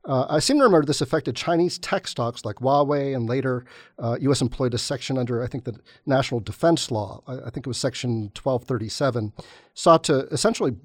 Uh, 0.05 0.25
I 0.29 0.39
seem 0.39 0.57
to 0.57 0.63
remember 0.63 0.86
this 0.86 1.01
affected 1.01 1.36
Chinese 1.36 1.77
tech 1.77 2.07
stocks 2.07 2.45
like 2.45 2.57
Huawei, 2.57 3.15
and 3.15 3.27
later 3.27 3.65
uh, 3.98 4.17
U.S. 4.21 4.41
employed 4.41 4.74
a 4.74 4.77
section 4.77 5.17
under, 5.17 5.43
I 5.43 5.48
think, 5.48 5.65
the 5.65 5.77
National 6.05 6.39
Defense 6.39 6.89
Law. 6.89 7.21
I, 7.27 7.50
think 7.50 7.65
it 7.65 7.67
was 7.67 7.77
Section 7.77 8.31
1237, 8.41 9.33
sought 9.74 10.03
to 10.05 10.19
essentially 10.27 10.77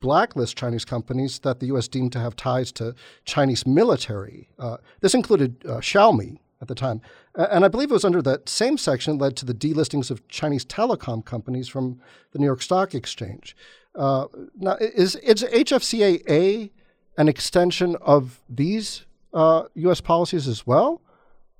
blacklist 0.00 0.56
Chinese 0.56 0.84
companies 0.84 1.38
that 1.40 1.60
the 1.60 1.66
U.S. 1.66 1.88
deemed 1.88 2.12
to 2.12 2.20
have 2.20 2.36
ties 2.36 2.72
to 2.72 2.94
Chinese 3.24 3.66
military. 3.66 4.48
Uh, 4.58 4.78
this 5.00 5.14
included 5.14 5.64
uh, 5.64 5.78
Xiaomi 5.78 6.38
at 6.60 6.68
the 6.68 6.74
time. 6.74 7.00
And 7.38 7.64
I 7.64 7.68
believe 7.68 7.90
it 7.90 7.94
was 7.94 8.04
under 8.04 8.20
that 8.22 8.48
same 8.48 8.76
section 8.76 9.16
led 9.16 9.36
to 9.36 9.44
the 9.44 9.54
delistings 9.54 10.10
of 10.10 10.26
Chinese 10.26 10.64
telecom 10.64 11.24
companies 11.24 11.68
from 11.68 12.00
the 12.32 12.40
New 12.40 12.46
York 12.46 12.60
Stock 12.60 12.96
Exchange. 12.96 13.56
Uh, 13.94 14.26
now, 14.56 14.76
is, 14.80 15.14
is 15.16 15.44
HFCAA 15.44 16.70
an 17.16 17.28
extension 17.28 17.96
of 18.00 18.40
these 18.48 19.06
U.S. 19.34 20.00
Uh, 20.00 20.02
policies 20.02 20.48
as 20.48 20.66
well? 20.66 21.00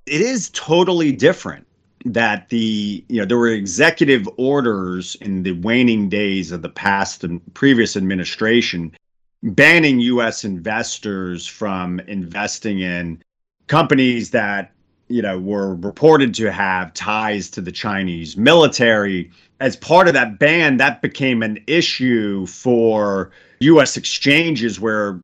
It 0.05 0.21
is 0.21 0.49
totally 0.49 1.13
different 1.13 1.65
that 2.05 2.49
the 2.49 3.03
you 3.09 3.19
know 3.19 3.25
there 3.25 3.37
were 3.37 3.49
executive 3.49 4.27
orders 4.37 5.15
in 5.15 5.43
the 5.43 5.51
waning 5.51 6.07
days 6.07 6.51
of 6.51 6.61
the 6.61 6.69
past 6.69 7.23
and 7.25 7.41
previous 7.53 7.97
administration 7.97 8.95
banning 9.43 9.99
US 9.99 10.45
investors 10.45 11.45
from 11.45 11.99
investing 12.01 12.79
in 12.79 13.21
companies 13.67 14.31
that 14.31 14.71
you 15.09 15.21
know, 15.21 15.39
were 15.39 15.75
reported 15.75 16.33
to 16.35 16.51
have 16.51 16.93
ties 16.93 17.49
to 17.49 17.61
the 17.61 17.71
Chinese 17.71 18.37
military. 18.37 19.29
As 19.59 19.75
part 19.75 20.07
of 20.07 20.13
that 20.13 20.39
ban, 20.39 20.77
that 20.77 21.01
became 21.01 21.43
an 21.43 21.61
issue 21.67 22.45
for 22.45 23.31
US 23.59 23.97
exchanges 23.97 24.79
where 24.79 25.19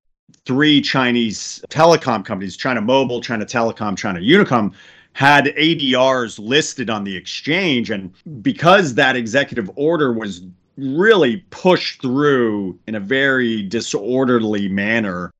three 0.45 0.81
Chinese 0.81 1.63
telecom 1.69 2.25
companies, 2.25 2.57
China 2.57 2.81
Mobile, 2.81 3.21
China 3.21 3.45
Telecom, 3.45 3.97
China 3.97 4.19
Unicom, 4.19 4.73
had 5.13 5.45
ADRs 5.45 6.39
listed 6.39 6.89
on 6.89 7.03
the 7.03 7.15
exchange. 7.15 7.89
And 7.89 8.11
because 8.41 8.95
that 8.95 9.15
executive 9.15 9.69
order 9.75 10.11
was 10.11 10.41
really 10.77 11.37
pushed 11.51 12.01
through 12.01 12.77
in 12.87 12.95
a 12.95 12.99
very 12.99 13.61
disorderly 13.63 14.67
manner 14.67 15.31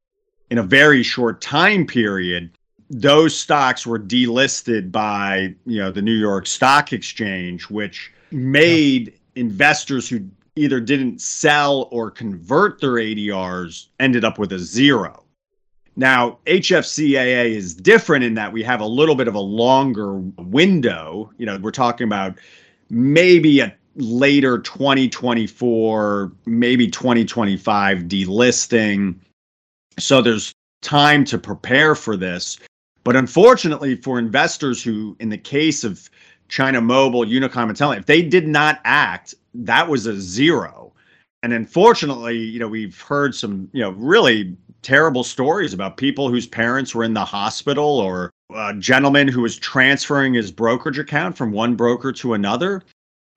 in 0.50 0.60
a 0.60 0.64
very 0.64 1.04
short 1.04 1.42
time 1.42 1.86
period, 1.86 2.52
those 2.90 3.38
stocks 3.38 3.86
were 3.86 4.00
delisted 4.00 4.92
by 4.92 5.56
you 5.66 5.80
know 5.80 5.92
the 5.92 6.02
New 6.02 6.14
York 6.14 6.48
Stock 6.48 6.94
Exchange, 6.94 7.64
which 7.70 8.12
made 8.32 9.14
investors 9.36 10.10
who 10.10 10.22
either 10.56 10.80
didn't 10.80 11.20
sell 11.20 11.88
or 11.92 12.10
convert 12.10 12.80
their 12.80 12.94
ADRs 12.94 13.88
ended 14.00 14.24
up 14.24 14.40
with 14.40 14.54
a 14.54 14.60
zero. 14.60 15.24
Now, 15.98 16.40
HFCAA 16.46 17.52
is 17.52 17.74
different 17.74 18.24
in 18.24 18.34
that 18.36 18.52
we 18.52 18.64
have 18.64 18.82
a 18.82 18.86
little 18.86 19.16
bit 19.16 19.28
of 19.28 19.36
a 19.36 19.40
longer 19.40 20.18
window. 20.38 21.32
You 21.38 21.46
know, 21.46 21.58
we're 21.58 21.72
talking 21.72 22.06
about 22.06 22.38
maybe 22.90 23.62
a 23.62 23.76
later 23.96 24.60
2024, 24.60 26.32
maybe 26.46 26.88
2025 26.88 28.00
delisting. 28.04 29.16
So 29.98 30.22
there's 30.22 30.54
time 30.82 31.24
to 31.26 31.38
prepare 31.38 31.96
for 31.96 32.18
this. 32.18 32.60
But 33.06 33.16
unfortunately, 33.16 33.96
for 33.96 34.20
investors 34.20 34.84
who, 34.84 35.16
in 35.20 35.30
the 35.30 35.38
case 35.38 35.86
of 35.86 36.10
China 36.50 36.82
Mobile, 36.82 37.24
Unicom, 37.24 37.70
and 37.70 37.78
Telecom, 37.78 38.00
if 38.00 38.08
they 38.08 38.22
did 38.22 38.48
not 38.48 38.82
act, 38.84 39.36
that 39.54 39.88
was 39.88 40.08
a 40.08 40.20
zero. 40.20 40.92
And 41.44 41.54
unfortunately, 41.54 42.38
you 42.38 42.60
know, 42.60 42.68
we've 42.68 43.00
heard 43.00 43.36
some, 43.36 43.70
you 43.72 43.82
know, 43.82 43.92
really 43.92 44.58
terrible 44.82 45.24
stories 45.24 45.74
about 45.74 45.98
people 45.98 46.30
whose 46.30 46.48
parents 46.48 46.94
were 46.94 47.04
in 47.04 47.14
the 47.14 47.24
hospital 47.24 48.00
or 48.00 48.32
a 48.56 48.74
gentleman 48.74 49.28
who 49.28 49.42
was 49.42 49.56
transferring 49.56 50.34
his 50.34 50.52
brokerage 50.52 51.00
account 51.00 51.38
from 51.38 51.52
one 51.52 51.76
broker 51.76 52.12
to 52.12 52.34
another 52.34 52.84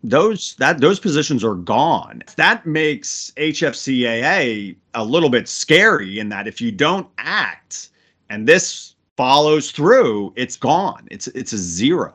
those 0.03 0.55
that 0.59 0.81
those 0.81 1.01
positions 1.01 1.43
are 1.43 1.57
gone. 1.57 2.23
That 2.37 2.65
makes 2.65 3.33
HFCAA 3.37 4.77
a 4.95 5.05
little 5.05 5.29
bit 5.29 5.49
scary 5.49 6.21
in 6.21 6.29
that 6.29 6.47
if 6.47 6.61
you 6.61 6.71
don't 6.71 7.09
act 7.19 7.91
and 8.31 8.47
this 8.47 8.95
follows 9.19 9.73
through, 9.73 10.33
it's 10.37 10.57
gone. 10.57 11.09
It's 11.11 11.27
it's 11.29 11.53
a 11.53 11.59
zero. 11.59 12.15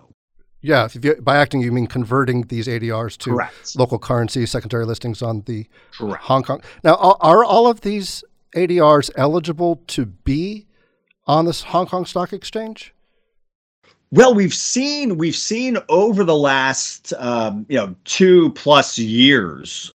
Yeah, 0.61 0.87
you, 0.93 1.15
by 1.15 1.35
acting 1.35 1.61
you 1.61 1.73
mean 1.73 1.87
converting 1.87 2.43
these 2.43 2.67
ADRs 2.67 3.17
to 3.17 3.31
Correct. 3.31 3.75
local 3.75 3.99
currency, 3.99 4.45
secondary 4.45 4.85
listings 4.85 5.21
on 5.21 5.41
the 5.41 5.67
Correct. 5.91 6.23
Hong 6.23 6.43
Kong. 6.43 6.63
Now, 6.85 7.17
are, 7.19 7.43
all 7.43 7.67
of 7.67 7.81
these 7.81 8.23
ADRs 8.55 9.11
eligible 9.17 9.81
to 9.87 10.05
be 10.05 10.65
on 11.27 11.43
this 11.45 11.63
Hong 11.63 11.85
Kong 11.85 12.05
Stock 12.05 12.31
Exchange? 12.31 12.93
Well, 14.11 14.33
we've 14.33 14.53
seen 14.53 15.17
we've 15.17 15.35
seen 15.35 15.77
over 15.89 16.23
the 16.23 16.37
last 16.37 17.11
um, 17.17 17.65
you 17.67 17.77
know 17.77 17.93
two 18.05 18.51
plus 18.51 18.97
years, 18.97 19.91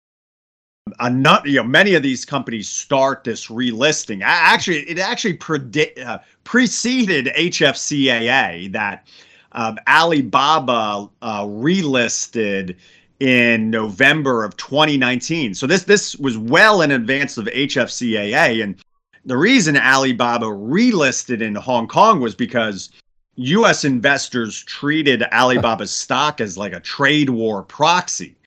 a 1.01 1.11
not 1.11 1.47
you 1.47 1.57
know 1.57 1.65
many 1.65 1.95
of 1.95 2.03
these 2.03 2.25
companies 2.25 2.69
start 2.69 3.25
this 3.25 3.49
relisting. 3.49 4.21
Actually, 4.23 4.81
it 4.89 4.99
actually 4.99 5.37
predi- 5.37 5.99
uh, 6.05 6.19
preceded 6.45 7.27
HFCAA 7.27 8.73
that 8.73 9.07
um, 9.53 9.79
Alibaba 9.89 11.09
uh, 11.23 11.43
relisted 11.45 12.77
in 13.21 13.71
November 13.71 14.45
of 14.45 14.57
2019. 14.57 15.55
So 15.55 15.67
this 15.67 15.85
this 15.85 16.17
was 16.17 16.39
well 16.39 16.83
in 16.83 16.91
advance 16.91 17.37
of 17.39 17.47
HFCAA, 17.47 18.63
and 18.63 18.77
the 19.25 19.37
reason 19.37 19.77
Alibaba 19.77 20.47
relisted 20.47 21.43
in 21.43 21.55
Hong 21.55 21.89
Kong 21.89 22.21
was 22.21 22.35
because 22.35 22.91
US 23.37 23.85
investors 23.85 24.65
treated 24.65 25.23
Alibaba's 25.31 25.91
stock 25.91 26.41
as 26.41 26.59
like 26.59 26.73
a 26.73 26.81
trade 26.81 27.31
war 27.31 27.63
proxy. 27.63 28.38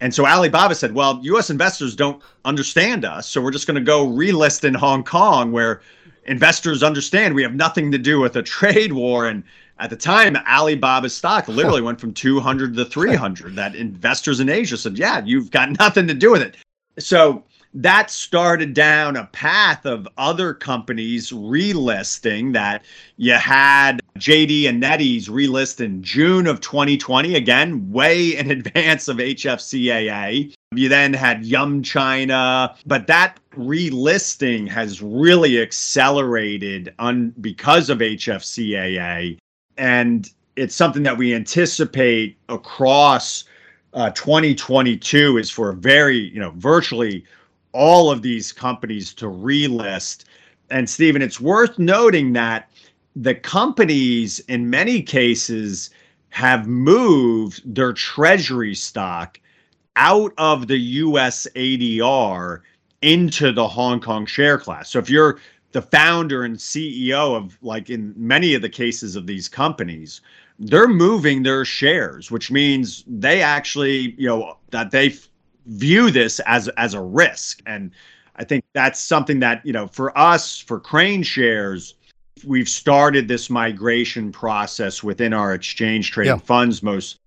And 0.00 0.14
so 0.14 0.26
Alibaba 0.26 0.74
said, 0.74 0.94
well, 0.94 1.18
US 1.22 1.50
investors 1.50 1.96
don't 1.96 2.22
understand 2.44 3.04
us. 3.04 3.28
So 3.28 3.40
we're 3.40 3.50
just 3.50 3.66
going 3.66 3.76
to 3.76 3.80
go 3.80 4.06
relist 4.06 4.64
in 4.64 4.74
Hong 4.74 5.02
Kong 5.02 5.50
where 5.52 5.80
investors 6.26 6.82
understand 6.82 7.34
we 7.34 7.42
have 7.42 7.54
nothing 7.54 7.90
to 7.92 7.98
do 7.98 8.20
with 8.20 8.36
a 8.36 8.42
trade 8.58 8.92
war. 8.92 9.26
And 9.28 9.42
at 9.78 9.90
the 9.90 9.96
time, 9.96 10.36
Alibaba's 10.36 11.14
stock 11.14 11.48
literally 11.48 11.82
went 11.82 12.00
from 12.00 12.12
200 12.12 12.74
to 12.76 12.84
300. 12.84 13.56
That 13.56 13.74
investors 13.74 14.40
in 14.40 14.48
Asia 14.48 14.76
said, 14.76 14.98
yeah, 14.98 15.22
you've 15.24 15.50
got 15.50 15.70
nothing 15.78 16.06
to 16.06 16.14
do 16.14 16.30
with 16.30 16.42
it. 16.42 16.56
So 16.98 17.44
that 17.74 18.10
started 18.10 18.74
down 18.74 19.16
a 19.16 19.26
path 19.26 19.84
of 19.84 20.08
other 20.16 20.54
companies 20.54 21.30
relisting 21.30 22.52
that 22.54 22.84
you 23.16 23.34
had 23.34 24.00
JD 24.18 24.68
and 24.68 24.82
NetEase 24.82 25.28
relist 25.28 25.80
in 25.80 26.02
June 26.02 26.46
of 26.46 26.60
2020, 26.60 27.34
again, 27.34 27.90
way 27.90 28.36
in 28.36 28.50
advance 28.58 29.08
of 29.08 29.18
HFCAA. 29.18 30.54
You 30.74 30.88
then 30.88 31.14
had 31.14 31.44
Yum 31.44 31.82
China, 31.82 32.74
but 32.86 33.06
that 33.06 33.38
relisting 33.56 34.68
has 34.68 35.02
really 35.02 35.60
accelerated 35.60 36.94
because 37.40 37.88
of 37.88 37.98
HFCAA. 37.98 39.38
And 39.76 40.30
it's 40.56 40.74
something 40.74 41.04
that 41.04 41.16
we 41.16 41.34
anticipate 41.34 42.36
across 42.48 43.44
uh, 43.94 44.10
2022 44.10 45.38
is 45.38 45.50
for 45.50 45.72
very, 45.72 46.18
you 46.18 46.40
know, 46.40 46.52
virtually 46.56 47.24
all 47.72 48.10
of 48.10 48.22
these 48.22 48.52
companies 48.52 49.14
to 49.14 49.26
relist. 49.26 50.24
And 50.70 50.88
Stephen, 50.88 51.22
it's 51.22 51.40
worth 51.40 51.78
noting 51.78 52.32
that 52.34 52.68
the 53.22 53.34
companies, 53.34 54.38
in 54.40 54.70
many 54.70 55.02
cases, 55.02 55.90
have 56.30 56.68
moved 56.68 57.62
their 57.74 57.92
treasury 57.92 58.74
stock 58.74 59.40
out 59.96 60.32
of 60.38 60.68
the 60.68 60.78
US 60.78 61.46
ADR 61.56 62.60
into 63.02 63.50
the 63.50 63.66
Hong 63.66 64.00
Kong 64.00 64.24
share 64.24 64.58
class. 64.58 64.90
So 64.90 64.98
if 64.98 65.10
you're 65.10 65.40
the 65.72 65.82
founder 65.82 66.44
and 66.44 66.56
CEO 66.56 67.36
of, 67.36 67.58
like 67.60 67.90
in 67.90 68.14
many 68.16 68.54
of 68.54 68.62
the 68.62 68.68
cases 68.68 69.16
of 69.16 69.26
these 69.26 69.48
companies, 69.48 70.20
they're 70.60 70.88
moving 70.88 71.42
their 71.42 71.64
shares, 71.64 72.30
which 72.30 72.50
means 72.50 73.04
they 73.06 73.42
actually, 73.42 74.14
you 74.18 74.28
know, 74.28 74.58
that 74.70 74.90
they 74.90 75.14
view 75.66 76.10
this 76.10 76.40
as 76.46 76.68
as 76.78 76.94
a 76.94 77.00
risk 77.00 77.60
and 77.66 77.90
i 78.36 78.44
think 78.44 78.64
that's 78.72 78.98
something 78.98 79.38
that 79.38 79.64
you 79.66 79.72
know 79.72 79.86
for 79.86 80.16
us 80.16 80.58
for 80.58 80.80
KraneShares 80.80 81.92
we've 82.44 82.68
started 82.68 83.28
this 83.28 83.50
migration 83.50 84.32
process 84.32 85.02
within 85.02 85.32
our 85.32 85.54
exchange 85.54 86.10
trading 86.10 86.34
yeah. 86.34 86.38
funds 86.38 86.82
most 86.82 87.18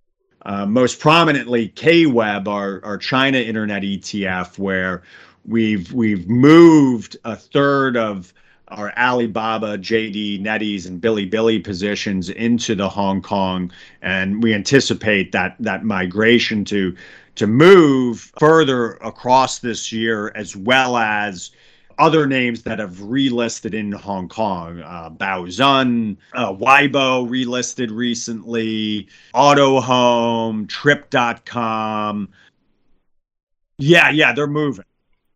uh, 0.43 0.65
most 0.65 0.99
prominently 0.99 1.69
kweb 1.69 2.47
our, 2.47 2.83
our 2.83 2.97
china 2.97 3.37
internet 3.37 3.83
etf 3.83 4.57
where 4.57 5.03
we've 5.45 5.91
we've 5.91 6.27
moved 6.27 7.17
a 7.25 7.35
third 7.35 7.97
of 7.97 8.33
our 8.71 8.93
Alibaba, 8.97 9.77
JD, 9.77 10.41
NetEase, 10.41 10.87
and 10.87 11.01
Bilibili 11.01 11.61
positions 11.61 12.29
into 12.29 12.73
the 12.73 12.87
Hong 12.87 13.21
Kong, 13.21 13.71
and 14.01 14.41
we 14.41 14.53
anticipate 14.53 15.33
that 15.33 15.55
that 15.59 15.83
migration 15.83 16.63
to 16.65 16.95
to 17.35 17.47
move 17.47 18.31
further 18.39 18.93
across 18.95 19.59
this 19.59 19.91
year, 19.91 20.31
as 20.35 20.55
well 20.55 20.97
as 20.97 21.51
other 22.01 22.25
names 22.27 22.63
that 22.63 22.79
have 22.79 22.95
relisted 22.95 23.73
in 23.73 23.91
Hong 23.91 24.27
Kong. 24.27 24.81
Uh, 24.81 25.09
Baozun, 25.09 26.17
uh, 26.33 26.51
Weibo 26.51 27.27
relisted 27.29 27.95
recently, 27.95 29.07
Autohome, 29.33 30.67
Trip.com. 30.67 32.29
Yeah, 33.77 34.09
yeah, 34.09 34.33
they're 34.33 34.47
moving. 34.47 34.85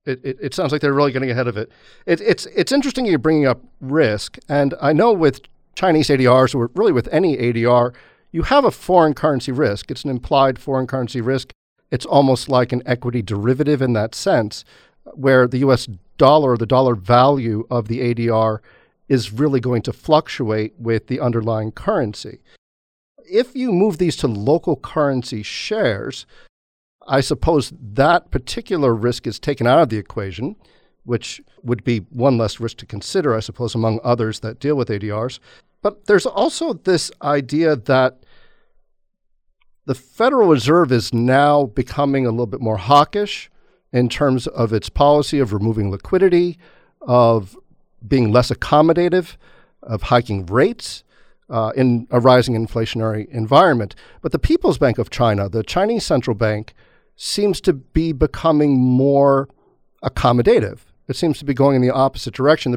It, 0.05 0.19
it, 0.23 0.37
it, 0.39 0.53
sounds 0.53 0.71
like 0.71 0.81
they're 0.81 0.93
really 0.93 1.11
getting 1.11 1.31
ahead 1.31 1.47
of 1.47 1.57
it. 1.57 1.71
it. 2.05 2.21
It's 2.21 2.45
it's 2.47 2.71
interesting 2.71 3.05
you're 3.05 3.17
bringing 3.17 3.47
up 3.47 3.61
risk, 3.81 4.37
and 4.47 4.75
I 4.79 4.93
know 4.93 5.13
with 5.13 5.41
Chinese 5.75 6.09
ADRs 6.09 6.53
or 6.53 6.69
really 6.75 6.91
with 6.91 7.07
any 7.11 7.37
ADR, 7.37 7.95
you 8.31 8.43
have 8.43 8.65
a 8.65 8.71
foreign 8.71 9.15
currency 9.15 9.51
risk. 9.51 9.89
It's 9.89 10.03
an 10.03 10.11
implied 10.11 10.59
foreign 10.59 10.85
currency 10.85 11.21
risk 11.21 11.53
it's 11.91 12.05
almost 12.05 12.49
like 12.49 12.71
an 12.71 12.81
equity 12.85 13.21
derivative 13.21 13.81
in 13.81 13.93
that 13.93 14.15
sense, 14.15 14.65
where 15.13 15.47
the 15.47 15.59
US 15.59 15.87
dollar 16.17 16.57
the 16.57 16.65
dollar 16.65 16.95
value 16.95 17.65
of 17.69 17.87
the 17.87 18.13
ADR 18.13 18.59
is 19.07 19.31
really 19.31 19.59
going 19.59 19.81
to 19.83 19.93
fluctuate 19.93 20.73
with 20.77 21.07
the 21.07 21.19
underlying 21.19 21.71
currency. 21.71 22.39
If 23.29 23.55
you 23.55 23.71
move 23.71 23.97
these 23.97 24.15
to 24.17 24.27
local 24.27 24.75
currency 24.75 25.43
shares, 25.43 26.25
I 27.07 27.21
suppose 27.21 27.71
that 27.79 28.31
particular 28.31 28.93
risk 28.93 29.27
is 29.27 29.39
taken 29.39 29.67
out 29.67 29.79
of 29.79 29.89
the 29.89 29.97
equation, 29.97 30.55
which 31.03 31.41
would 31.63 31.83
be 31.83 31.99
one 32.09 32.37
less 32.37 32.59
risk 32.59 32.77
to 32.77 32.85
consider, 32.85 33.35
I 33.35 33.39
suppose, 33.39 33.75
among 33.75 33.99
others 34.03 34.39
that 34.39 34.59
deal 34.59 34.75
with 34.75 34.89
ADRs. 34.89 35.39
But 35.81 36.05
there's 36.05 36.25
also 36.25 36.73
this 36.73 37.11
idea 37.21 37.75
that 37.75 38.23
the 39.85 39.93
Federal 39.93 40.49
Reserve 40.49 40.91
is 40.91 41.13
now 41.13 41.65
becoming 41.65 42.25
a 42.25 42.31
little 42.31 42.47
bit 42.47 42.61
more 42.61 42.77
hawkish 42.77 43.51
in 43.95 44.09
terms 44.09 44.45
of 44.47 44.73
its 44.73 44.89
policy 44.89 45.39
of 45.39 45.53
removing 45.53 45.89
liquidity, 45.89 46.57
of 47.01 47.57
being 48.05 48.29
less 48.29 48.51
accommodative, 48.51 49.37
of 49.81 50.03
hiking 50.03 50.45
rates 50.47 51.05
uh, 51.49 51.71
in 51.77 52.05
a 52.11 52.19
rising 52.19 52.55
inflationary 52.55 53.25
environment. 53.29 53.95
But 54.21 54.33
the 54.33 54.39
People's 54.39 54.77
Bank 54.77 54.97
of 54.97 55.09
China, 55.09 55.47
the 55.47 55.63
Chinese 55.63 56.05
central 56.05 56.35
bank, 56.35 56.73
seems 57.15 57.61
to 57.61 57.71
be 57.71 58.11
becoming 58.11 58.77
more 58.77 59.47
accommodative. 60.03 60.79
It 61.07 61.15
seems 61.15 61.39
to 61.39 61.45
be 61.45 61.53
going 61.53 61.77
in 61.77 61.81
the 61.81 61.91
opposite 61.91 62.33
direction. 62.33 62.73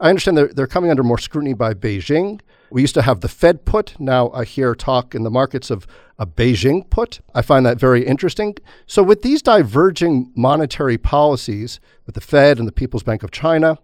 I 0.00 0.08
understand 0.08 0.36
they're, 0.36 0.48
they're 0.48 0.66
coming 0.66 0.90
under 0.90 1.02
more 1.02 1.18
scrutiny 1.18 1.52
by 1.52 1.74
Beijing. 1.74 2.40
We 2.70 2.80
used 2.80 2.94
to 2.94 3.02
have 3.02 3.20
the 3.20 3.28
Fed 3.28 3.64
put. 3.64 3.98
Now 4.00 4.30
I 4.30 4.44
hear 4.44 4.74
talk 4.74 5.14
in 5.14 5.24
the 5.24 5.30
markets 5.30 5.70
of 5.70 5.86
a 6.18 6.26
Beijing 6.26 6.88
put. 6.88 7.20
I 7.34 7.42
find 7.42 7.66
that 7.66 7.78
very 7.78 8.06
interesting. 8.06 8.56
So, 8.86 9.02
with 9.02 9.22
these 9.22 9.42
diverging 9.42 10.32
monetary 10.34 10.96
policies 10.96 11.80
with 12.06 12.14
the 12.14 12.20
Fed 12.20 12.58
and 12.58 12.66
the 12.66 12.72
People's 12.72 13.02
Bank 13.02 13.22
of 13.22 13.30
China, 13.30 13.78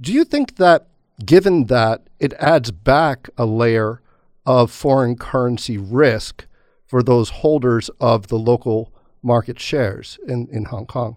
do 0.00 0.12
you 0.12 0.24
think 0.24 0.56
that 0.56 0.86
given 1.24 1.66
that 1.66 2.08
it 2.20 2.32
adds 2.34 2.70
back 2.70 3.28
a 3.36 3.46
layer 3.46 4.02
of 4.44 4.70
foreign 4.70 5.16
currency 5.16 5.78
risk 5.78 6.46
for 6.86 7.02
those 7.02 7.30
holders 7.30 7.90
of 8.00 8.28
the 8.28 8.38
local 8.38 8.92
market 9.22 9.58
shares 9.58 10.18
in, 10.28 10.46
in 10.52 10.66
Hong 10.66 10.86
Kong? 10.86 11.16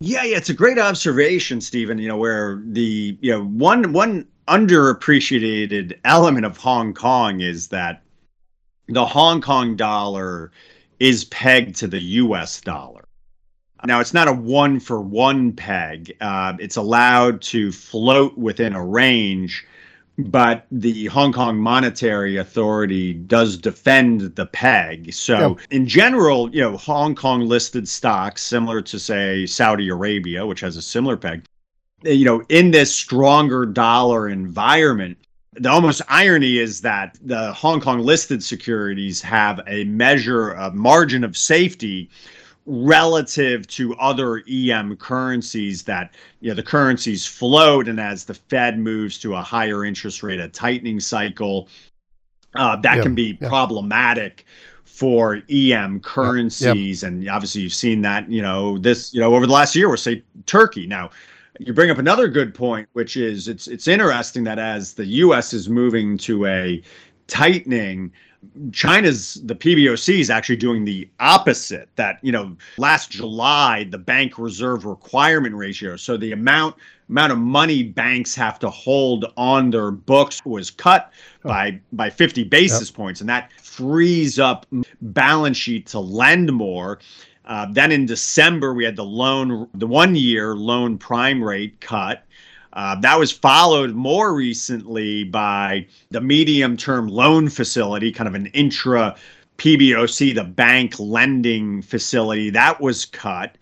Yeah, 0.00 0.24
yeah, 0.24 0.36
it's 0.36 0.50
a 0.50 0.54
great 0.54 0.78
observation, 0.78 1.60
Stephen. 1.60 1.98
You 1.98 2.08
know, 2.08 2.18
where 2.18 2.60
the 2.66 3.16
you 3.20 3.32
know 3.32 3.44
one 3.44 3.92
one 3.92 4.26
underappreciated 4.46 5.98
element 6.04 6.44
of 6.44 6.56
Hong 6.58 6.92
Kong 6.92 7.40
is 7.40 7.68
that 7.68 8.02
the 8.88 9.06
Hong 9.06 9.40
Kong 9.40 9.74
dollar 9.74 10.52
is 11.00 11.24
pegged 11.24 11.76
to 11.76 11.86
the 11.86 12.00
U.S. 12.00 12.60
dollar. 12.60 13.08
Now, 13.84 14.00
it's 14.00 14.14
not 14.14 14.28
a 14.28 14.32
one 14.32 14.80
for 14.80 15.00
one 15.00 15.52
peg. 15.52 16.16
Uh, 16.20 16.54
it's 16.58 16.76
allowed 16.76 17.40
to 17.42 17.72
float 17.72 18.36
within 18.36 18.72
a 18.74 18.84
range, 18.84 19.64
but 20.18 20.66
the 20.70 21.06
Hong 21.06 21.32
Kong 21.32 21.58
Monetary 21.58 22.36
Authority 22.36 23.12
does 23.12 23.56
defend 23.56 24.34
the 24.36 24.46
peg. 24.46 25.12
So, 25.12 25.56
yeah. 25.58 25.76
in 25.76 25.86
general, 25.86 26.54
you 26.54 26.60
know, 26.60 26.76
Hong 26.76 27.14
Kong 27.14 27.42
listed 27.42 27.86
stocks, 27.86 28.42
similar 28.42 28.80
to, 28.82 28.98
say, 28.98 29.46
Saudi 29.46 29.88
Arabia, 29.88 30.46
which 30.46 30.60
has 30.60 30.76
a 30.76 30.82
similar 30.82 31.16
peg, 31.16 31.44
you 32.02 32.24
know, 32.24 32.42
in 32.48 32.70
this 32.70 32.94
stronger 32.94 33.66
dollar 33.66 34.28
environment, 34.28 35.18
the 35.52 35.70
almost 35.70 36.02
irony 36.08 36.58
is 36.58 36.80
that 36.82 37.18
the 37.22 37.52
Hong 37.54 37.80
Kong 37.80 38.00
listed 38.00 38.42
securities 38.42 39.22
have 39.22 39.60
a 39.66 39.84
measure, 39.84 40.50
of 40.50 40.74
margin 40.74 41.24
of 41.24 41.36
safety 41.36 42.10
relative 42.66 43.66
to 43.68 43.94
other 43.94 44.42
EM 44.50 44.96
currencies 44.96 45.84
that 45.84 46.14
you 46.40 46.48
know 46.48 46.54
the 46.54 46.62
currencies 46.62 47.24
float 47.24 47.88
and 47.88 48.00
as 48.00 48.24
the 48.24 48.34
Fed 48.34 48.78
moves 48.78 49.18
to 49.20 49.34
a 49.34 49.42
higher 49.42 49.84
interest 49.84 50.22
rate, 50.22 50.40
a 50.40 50.48
tightening 50.48 51.00
cycle, 51.00 51.68
uh, 52.54 52.76
that 52.76 52.96
yeah, 52.96 53.02
can 53.02 53.14
be 53.14 53.38
yeah. 53.40 53.48
problematic 53.48 54.44
for 54.84 55.42
EM 55.50 56.00
currencies. 56.00 57.02
Yeah, 57.02 57.08
and 57.08 57.28
obviously 57.28 57.60
you've 57.60 57.74
seen 57.74 58.00
that, 58.02 58.30
you 58.30 58.40
know, 58.40 58.78
this, 58.78 59.12
you 59.12 59.20
know, 59.20 59.34
over 59.34 59.46
the 59.46 59.52
last 59.52 59.76
year, 59.76 59.88
we'll 59.88 59.98
say 59.98 60.22
Turkey. 60.46 60.86
Now, 60.86 61.10
you 61.60 61.72
bring 61.72 61.90
up 61.90 61.98
another 61.98 62.28
good 62.28 62.54
point, 62.54 62.88
which 62.94 63.16
is 63.16 63.48
it's 63.48 63.66
it's 63.66 63.88
interesting 63.88 64.44
that 64.44 64.58
as 64.58 64.94
the 64.94 65.04
US 65.06 65.52
is 65.52 65.68
moving 65.68 66.18
to 66.18 66.46
a 66.46 66.82
tightening 67.26 68.12
China's 68.72 69.34
the 69.44 69.54
PBOC 69.54 70.20
is 70.20 70.30
actually 70.30 70.56
doing 70.56 70.84
the 70.84 71.08
opposite. 71.20 71.88
That 71.96 72.18
you 72.22 72.32
know, 72.32 72.56
last 72.78 73.10
July 73.10 73.84
the 73.84 73.98
bank 73.98 74.38
reserve 74.38 74.84
requirement 74.84 75.54
ratio, 75.54 75.96
so 75.96 76.16
the 76.16 76.32
amount 76.32 76.76
amount 77.08 77.32
of 77.32 77.38
money 77.38 77.82
banks 77.82 78.34
have 78.34 78.58
to 78.58 78.70
hold 78.70 79.26
on 79.36 79.70
their 79.70 79.90
books 79.90 80.44
was 80.44 80.70
cut 80.70 81.12
oh. 81.44 81.48
by 81.48 81.80
by 81.92 82.10
50 82.10 82.44
basis 82.44 82.90
yep. 82.90 82.96
points, 82.96 83.20
and 83.20 83.28
that 83.28 83.52
frees 83.60 84.38
up 84.38 84.66
balance 85.00 85.56
sheet 85.56 85.86
to 85.86 86.00
lend 86.00 86.52
more. 86.52 86.98
Uh, 87.44 87.66
then 87.70 87.92
in 87.92 88.06
December 88.06 88.74
we 88.74 88.84
had 88.84 88.96
the 88.96 89.04
loan, 89.04 89.68
the 89.74 89.86
one 89.86 90.16
year 90.16 90.54
loan 90.54 90.98
prime 90.98 91.42
rate 91.42 91.80
cut. 91.80 92.24
Uh, 92.76 92.94
that 92.94 93.18
was 93.18 93.32
followed 93.32 93.94
more 93.94 94.34
recently 94.34 95.24
by 95.24 95.86
the 96.10 96.20
medium 96.20 96.76
term 96.76 97.08
loan 97.08 97.48
facility, 97.48 98.12
kind 98.12 98.28
of 98.28 98.34
an 98.34 98.46
intra 98.48 99.16
PBOC, 99.56 100.34
the 100.34 100.44
bank 100.44 100.98
lending 100.98 101.80
facility, 101.80 102.50
that 102.50 102.78
was 102.78 103.06
cut. 103.06 103.56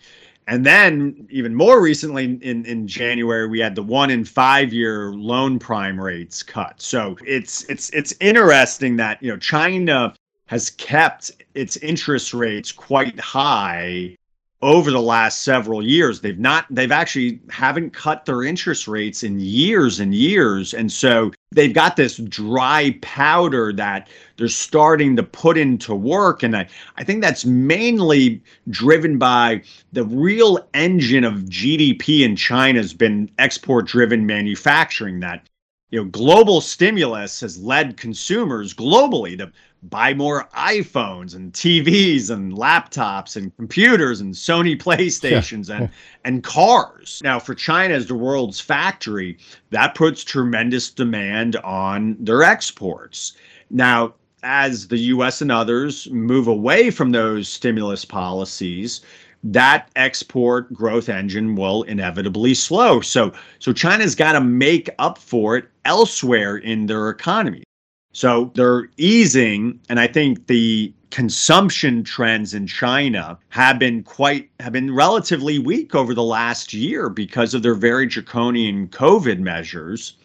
And 0.48 0.66
then, 0.66 1.29
even 1.31 1.55
more 1.55 1.81
recently 1.81 2.24
in, 2.42 2.66
in 2.66 2.88
January, 2.88 3.48
we 3.48 3.61
had 3.61 3.77
the 3.77 3.85
one 3.85 4.11
in 4.11 4.24
five 4.24 4.72
year 4.72 5.12
loan 5.12 5.61
prime 5.61 5.98
rates 5.98 6.42
cut. 6.42 6.83
So 6.83 7.16
it's 7.24 7.62
it's 7.64 7.90
it's 7.90 8.14
interesting 8.20 8.96
that 8.96 9.22
you 9.22 9.31
know 9.31 9.38
China 9.38 10.12
has 10.46 10.70
kept 10.70 11.31
its 11.55 11.77
interest 11.79 12.35
rates 12.35 12.72
quite 12.72 13.18
high 13.20 14.16
over 14.64 14.90
the 14.90 15.00
last 15.00 15.42
several 15.42 15.87
years. 15.87 16.22
They've 16.22 16.38
not 16.38 16.64
they've 16.70 16.90
actually 16.90 17.38
haven't 17.50 17.92
cut 17.92 18.24
their 18.24 18.42
interest 18.42 18.88
rates 18.88 19.22
in 19.22 19.38
years 19.38 20.00
and 20.00 20.14
years. 20.14 20.72
And 20.72 20.90
so 20.90 21.33
they've 21.50 21.74
got 21.74 21.96
this 21.96 22.16
dry 22.16 22.98
powder 23.03 23.74
that 23.74 24.09
they're 24.38 24.48
starting 24.48 25.16
to 25.16 25.22
put 25.22 25.59
into 25.59 25.94
work. 25.94 26.42
And 26.42 26.57
i, 26.57 26.66
I 26.96 27.05
think 27.05 27.20
that's 27.20 27.44
mainly 27.44 28.42
driven 28.70 29.18
by 29.18 29.62
the 29.92 30.05
real 30.05 30.66
engine 30.72 31.24
of 31.24 31.35
gdp 31.35 32.20
in 32.20 32.35
china 32.35 32.79
has 32.79 32.94
been 32.94 33.31
export 33.38 33.87
driven 33.87 34.24
manufacturing 34.24 35.20
that 35.20 35.46
you 35.90 36.03
know 36.03 36.09
global 36.09 36.61
stimulus 36.61 37.40
has 37.40 37.62
led 37.62 37.96
consumers 37.96 38.72
globally 38.72 39.37
to 39.38 39.53
buy 39.90 40.14
more 40.14 40.49
iPhones 40.57 41.35
and 41.35 41.53
TVs 41.53 42.31
and 42.31 42.55
laptops 42.55 43.37
and 43.37 43.55
computers 43.57 44.20
and 44.20 44.35
Sony 44.35 44.77
PlayStations 44.81 45.68
yeah. 45.68 45.77
and 45.77 45.90
and 46.25 46.42
cars. 46.42 47.20
Now 47.23 47.38
for 47.38 47.55
China 47.55 47.94
as 47.94 48.07
the 48.07 48.14
world's 48.14 48.61
factory, 48.61 49.38
that 49.70 49.94
puts 49.94 50.25
tremendous 50.25 50.90
demand 50.90 51.57
on 51.57 52.16
their 52.18 52.42
exports. 52.42 53.35
Now 53.70 54.14
as 54.42 54.88
the 54.88 54.99
US 54.99 55.40
and 55.40 55.51
others 55.51 56.11
move 56.11 56.47
away 56.47 56.90
from 56.90 57.11
those 57.12 57.49
stimulus 57.49 58.05
policies, 58.05 59.01
that 59.42 59.90
export 59.97 60.73
growth 60.73 61.09
engine 61.09 61.55
will 61.55 61.83
inevitably 61.85 62.55
slow. 62.55 63.01
So 63.01 63.33
so 63.59 63.73
China's 63.73 64.14
got 64.14 64.33
to 64.33 64.40
make 64.40 64.88
up 64.99 65.18
for 65.18 65.57
it 65.57 65.68
elsewhere 65.85 66.57
in 66.57 66.87
their 66.87 67.11
economy. 67.11 67.64
So 68.14 68.53
they're 68.55 68.88
easing, 68.96 69.81
and 69.88 69.98
I 69.98 70.07
think 70.07 70.46
the 70.46 70.94
consumption 71.11 72.05
trends 72.05 72.55
in 72.55 72.66
China 72.66 73.38
have 73.48 73.79
been 73.79 74.05
quite 74.05 74.50
have 74.61 74.72
been 74.72 74.94
relatively 74.94 75.59
weak 75.59 75.94
over 75.96 76.14
the 76.14 76.22
last 76.22 76.72
year 76.72 77.09
because 77.09 77.55
of 77.55 77.62
their 77.62 77.74
very 77.74 78.07
draconian 78.07 78.88
COVID 78.88 79.40
measures. 79.40 80.16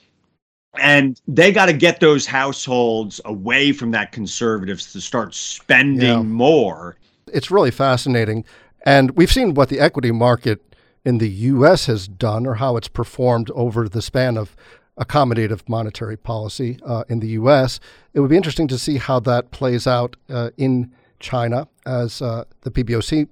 And 0.78 1.19
they 1.28 1.52
got 1.52 1.65
to 1.65 1.73
get 1.73 1.99
those 1.99 2.28
households 2.28 3.19
away 3.25 3.71
from 3.71 3.89
that 3.91 4.12
conservatives 4.12 4.93
to 4.93 5.02
start 5.02 5.34
spending 5.34 6.08
yeah. 6.08 6.21
more. 6.21 6.95
It's 7.34 7.49
really 7.49 7.71
fascinating. 7.71 8.45
And 8.86 9.12
we've 9.12 9.32
seen 9.32 9.56
what 9.56 9.69
the 9.69 9.80
equity 9.80 10.12
market 10.12 10.62
in 11.04 11.17
the 11.17 11.30
US 11.30 11.88
has 11.88 12.08
done 12.08 12.45
or 12.45 12.56
how 12.56 12.78
it's 12.78 12.88
performed 12.88 13.49
over 13.52 13.89
the 13.89 14.02
span 14.02 14.38
of 14.38 14.56
accommodative 15.00 15.68
monetary 15.68 16.18
policy 16.18 16.78
uh, 16.86 17.04
in 17.08 17.20
the 17.20 17.30
U.S. 17.30 17.80
It 18.14 18.20
would 18.20 18.30
be 18.30 18.38
interesting 18.38 18.68
to 18.68 18.78
see 18.78 18.98
how 18.98 19.20
that 19.22 19.52
plays 19.52 19.88
out 19.88 20.16
uh, 20.30 20.50
in 20.58 20.92
China 21.20 21.68
as 21.86 22.22
uh, 22.22 22.46
the 22.62 22.72
PBOC 22.72 23.28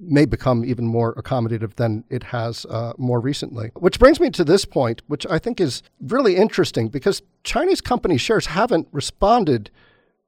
may 0.00 0.24
become 0.24 0.64
even 0.64 0.86
more 0.86 1.14
accommodative 1.14 1.74
than 1.74 2.04
it 2.08 2.22
has 2.22 2.64
uh, 2.66 2.92
more 2.96 3.20
recently. 3.20 3.70
Which 3.74 3.98
brings 3.98 4.18
me 4.18 4.30
to 4.30 4.44
this 4.44 4.64
point, 4.64 5.02
which 5.06 5.26
I 5.28 5.38
think 5.38 5.60
is 5.60 5.82
really 6.00 6.36
interesting 6.36 6.88
because 6.88 7.22
Chinese 7.42 7.80
company 7.80 8.16
shares 8.16 8.46
haven't 8.46 8.88
responded 8.92 9.70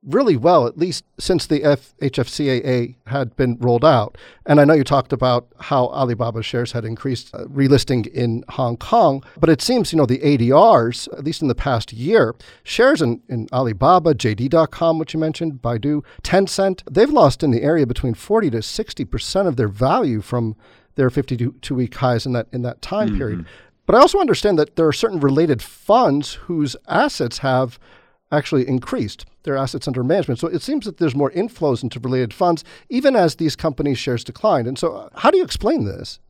really 0.07 0.37
well, 0.37 0.67
at 0.67 0.79
least 0.79 1.05
since 1.19 1.47
the 1.47 1.65
F- 1.65 1.95
HFCAA 2.01 2.95
had 3.09 3.35
been 3.37 3.59
rolled 3.59 3.85
out. 3.85 4.17
And 4.47 4.61
I 4.61 4.65
know 4.65 4.73
you 4.73 4.85
talked 4.85 5.13
about 5.13 5.49
how 5.59 5.87
Alibaba 5.89 6.43
shares 6.43 6.73
had 6.73 6.85
increased 6.85 7.35
uh, 7.35 7.45
relisting 7.47 8.07
in 8.07 8.45
Hong 8.51 8.77
Kong, 8.77 9.25
but 9.39 9.51
it 9.51 9.61
seems, 9.61 9.93
you 9.93 9.99
know, 9.99 10.07
the 10.07 10.19
ADRs, 10.19 11.13
at 11.13 11.25
least 11.25 11.43
in 11.43 11.49
the 11.49 11.55
past 11.55 11.93
year, 11.93 12.35
shares 12.63 13.03
in, 13.03 13.21
in 13.29 13.49
Alibaba, 13.53 14.15
JD.com, 14.15 14.99
which 14.99 15.13
you 15.13 15.21
mentioned, 15.21 15.61
Baidu, 15.61 16.05
Tencent, 16.23 16.83
they've 16.89 17.11
lost 17.11 17.43
in 17.43 17.51
the 17.51 17.63
area 17.63 17.87
between 17.87 18.15
40 18.15 18.51
to 18.51 18.59
60% 18.59 19.47
of 19.47 19.57
their 19.57 19.69
value 19.69 20.21
from 20.21 20.57
their 20.95 21.11
52 21.11 21.75
week 21.75 21.95
highs 21.97 22.25
in 22.25 22.33
that, 22.33 22.47
in 22.53 22.63
that 22.63 22.81
time 22.81 23.09
mm-hmm. 23.09 23.19
period. 23.19 23.47
But 23.87 23.95
I 23.95 24.01
also 24.01 24.19
understand 24.19 24.59
that 24.59 24.77
there 24.77 24.87
are 24.87 24.93
certain 24.93 25.21
related 25.21 25.63
funds 25.63 26.35
whose 26.35 26.77
assets 26.89 27.39
have 27.39 27.79
actually 28.33 28.67
increased 28.67 29.25
their 29.47 29.57
assets 29.57 29.89
under 29.89 30.05
management. 30.05 30.39
So 30.39 30.49
it 30.49 30.61
seems 30.61 30.85
that 30.85 30.99
there's 30.99 31.15
more 31.15 31.31
inflows 31.31 31.83
into 31.83 31.99
related 31.99 32.35
funds, 32.35 32.63
even 32.91 33.17
as 33.17 33.37
these 33.37 33.57
companies' 33.57 33.99
shares 33.99 34.23
declined. 34.23 34.69
And 34.69 34.79
so, 34.79 34.95
uh, 34.95 35.09
how 35.15 35.31
do 35.31 35.39
you 35.39 35.45
explain 35.45 35.87
this? 35.87 36.21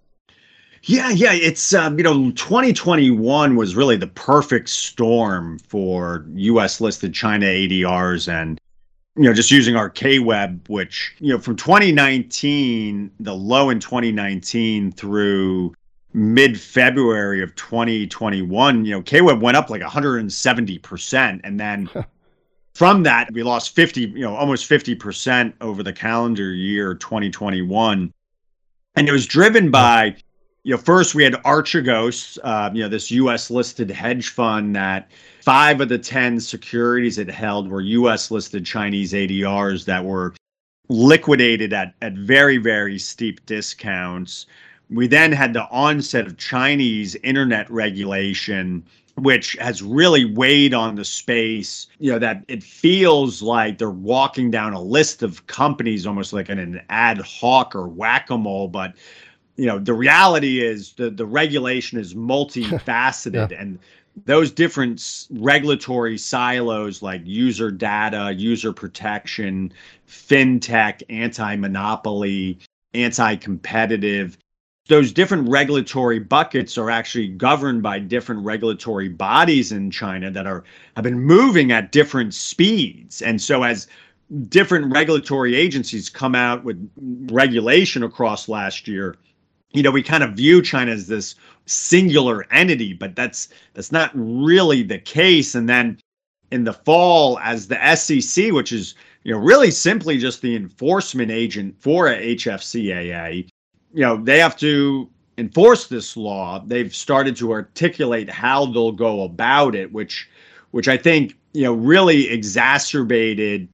Yeah, 0.84 1.10
yeah, 1.10 1.32
it's 1.32 1.74
um, 1.74 1.98
you 1.98 2.04
know, 2.04 2.30
2021 2.32 3.56
was 3.56 3.74
really 3.74 3.96
the 3.96 4.06
perfect 4.06 4.68
storm 4.68 5.58
for 5.58 6.24
U.S. 6.34 6.80
listed 6.80 7.12
China 7.12 7.46
ADRs, 7.46 8.32
and 8.32 8.60
you 9.16 9.24
know, 9.24 9.32
just 9.32 9.50
using 9.50 9.74
our 9.74 9.90
KWEB, 9.90 10.68
which 10.68 11.12
you 11.18 11.32
know, 11.32 11.40
from 11.40 11.56
2019, 11.56 13.10
the 13.18 13.34
low 13.34 13.70
in 13.70 13.80
2019 13.80 14.92
through 14.92 15.74
mid 16.12 16.60
February 16.60 17.42
of 17.42 17.52
2021, 17.56 18.84
you 18.84 18.92
know, 18.92 19.02
KWEB 19.02 19.40
went 19.40 19.56
up 19.56 19.70
like 19.70 19.82
170 19.82 20.78
percent, 20.78 21.40
and 21.42 21.58
then. 21.58 21.90
from 22.76 23.02
that, 23.04 23.32
we 23.32 23.42
lost 23.42 23.74
50, 23.74 24.02
you 24.02 24.20
know, 24.20 24.36
almost 24.36 24.68
50% 24.68 25.54
over 25.62 25.82
the 25.82 25.94
calendar 25.94 26.52
year 26.52 26.94
2021. 26.94 28.12
And 28.96 29.08
it 29.08 29.12
was 29.12 29.26
driven 29.26 29.70
by 29.70 30.16
you 30.62 30.72
know, 30.72 30.78
first 30.78 31.14
we 31.14 31.22
had 31.22 31.34
Archegos, 31.44 32.38
uh, 32.42 32.70
you 32.74 32.82
know, 32.82 32.88
this 32.88 33.10
U.S. 33.12 33.50
listed 33.52 33.88
hedge 33.88 34.30
fund 34.30 34.74
that 34.74 35.10
five 35.40 35.80
of 35.80 35.88
the 35.88 35.96
ten 35.96 36.40
securities 36.40 37.18
it 37.18 37.30
held 37.30 37.70
were 37.70 37.80
U.S. 37.80 38.32
listed 38.32 38.66
Chinese 38.66 39.12
ADRs 39.12 39.84
that 39.84 40.04
were 40.04 40.34
liquidated 40.88 41.72
at 41.72 41.94
at 42.02 42.14
very 42.14 42.56
very 42.56 42.98
steep 42.98 43.46
discounts. 43.46 44.46
We 44.90 45.06
then 45.06 45.30
had 45.30 45.52
the 45.52 45.68
onset 45.70 46.26
of 46.26 46.36
Chinese 46.36 47.14
internet 47.22 47.70
regulation, 47.70 48.84
which 49.16 49.56
has 49.60 49.82
really 49.82 50.24
weighed 50.24 50.74
on 50.74 50.94
the 50.94 51.04
space. 51.04 51.86
You 51.98 52.12
know, 52.12 52.18
that 52.18 52.44
it 52.48 52.62
feels 52.62 53.42
like 53.42 53.78
they're 53.78 53.90
walking 53.90 54.50
down 54.50 54.72
a 54.72 54.80
list 54.80 55.22
of 55.22 55.46
companies 55.46 56.06
almost 56.06 56.32
like 56.32 56.48
in 56.48 56.58
an 56.58 56.82
ad 56.88 57.18
hoc 57.18 57.74
or 57.74 57.88
whack 57.88 58.30
a 58.30 58.38
mole, 58.38 58.68
but 58.68 58.94
you 59.56 59.66
know 59.66 59.78
the 59.78 59.94
reality 59.94 60.62
is 60.62 60.92
the 60.92 61.10
the 61.10 61.26
regulation 61.26 61.98
is 61.98 62.14
multifaceted 62.14 63.50
yeah. 63.50 63.60
and 63.60 63.78
those 64.24 64.50
different 64.50 65.26
regulatory 65.30 66.16
silos 66.16 67.02
like 67.02 67.20
user 67.24 67.70
data 67.70 68.32
user 68.36 68.72
protection 68.72 69.72
fintech 70.08 71.02
anti-monopoly 71.08 72.58
anti-competitive 72.94 74.38
those 74.88 75.12
different 75.12 75.48
regulatory 75.48 76.18
buckets 76.18 76.78
are 76.78 76.90
actually 76.90 77.28
governed 77.28 77.82
by 77.82 77.98
different 77.98 78.44
regulatory 78.44 79.08
bodies 79.08 79.72
in 79.72 79.90
China 79.90 80.30
that 80.30 80.46
are 80.46 80.64
have 80.94 81.04
been 81.04 81.20
moving 81.20 81.72
at 81.72 81.92
different 81.92 82.34
speeds 82.34 83.22
and 83.22 83.40
so 83.40 83.62
as 83.62 83.86
different 84.48 84.92
regulatory 84.92 85.54
agencies 85.54 86.08
come 86.08 86.34
out 86.34 86.64
with 86.64 86.90
regulation 87.30 88.02
across 88.02 88.48
last 88.48 88.88
year 88.88 89.16
you 89.76 89.82
know, 89.82 89.90
we 89.90 90.02
kind 90.02 90.22
of 90.22 90.32
view 90.32 90.62
China 90.62 90.92
as 90.92 91.06
this 91.06 91.34
singular 91.66 92.46
entity, 92.50 92.94
but 92.94 93.14
that's 93.14 93.48
that's 93.74 93.92
not 93.92 94.10
really 94.14 94.82
the 94.82 94.98
case. 94.98 95.54
And 95.54 95.68
then 95.68 95.98
in 96.50 96.64
the 96.64 96.72
fall, 96.72 97.38
as 97.40 97.68
the 97.68 97.94
SEC, 97.94 98.52
which 98.52 98.72
is 98.72 98.94
you 99.24 99.32
know 99.32 99.38
really 99.38 99.70
simply 99.70 100.16
just 100.16 100.40
the 100.40 100.56
enforcement 100.56 101.30
agent 101.30 101.74
for 101.78 102.08
a 102.08 102.36
HFCAA, 102.36 103.48
you 103.96 104.02
know, 104.02 104.18
they 104.18 104.38
have 104.38 104.56
to 104.58 105.08
enforce 105.38 105.86
this 105.86 106.18
law. 106.18 106.62
They've 106.66 106.94
started 106.94 107.34
to 107.36 107.50
articulate 107.50 108.28
how 108.28 108.66
they'll 108.66 108.92
go 108.92 109.22
about 109.22 109.74
it, 109.74 109.90
which 109.90 110.28
which 110.72 110.86
I 110.86 110.98
think 110.98 111.34
you 111.54 111.62
know 111.62 111.72
really 111.72 112.28
exacerbated 112.28 113.70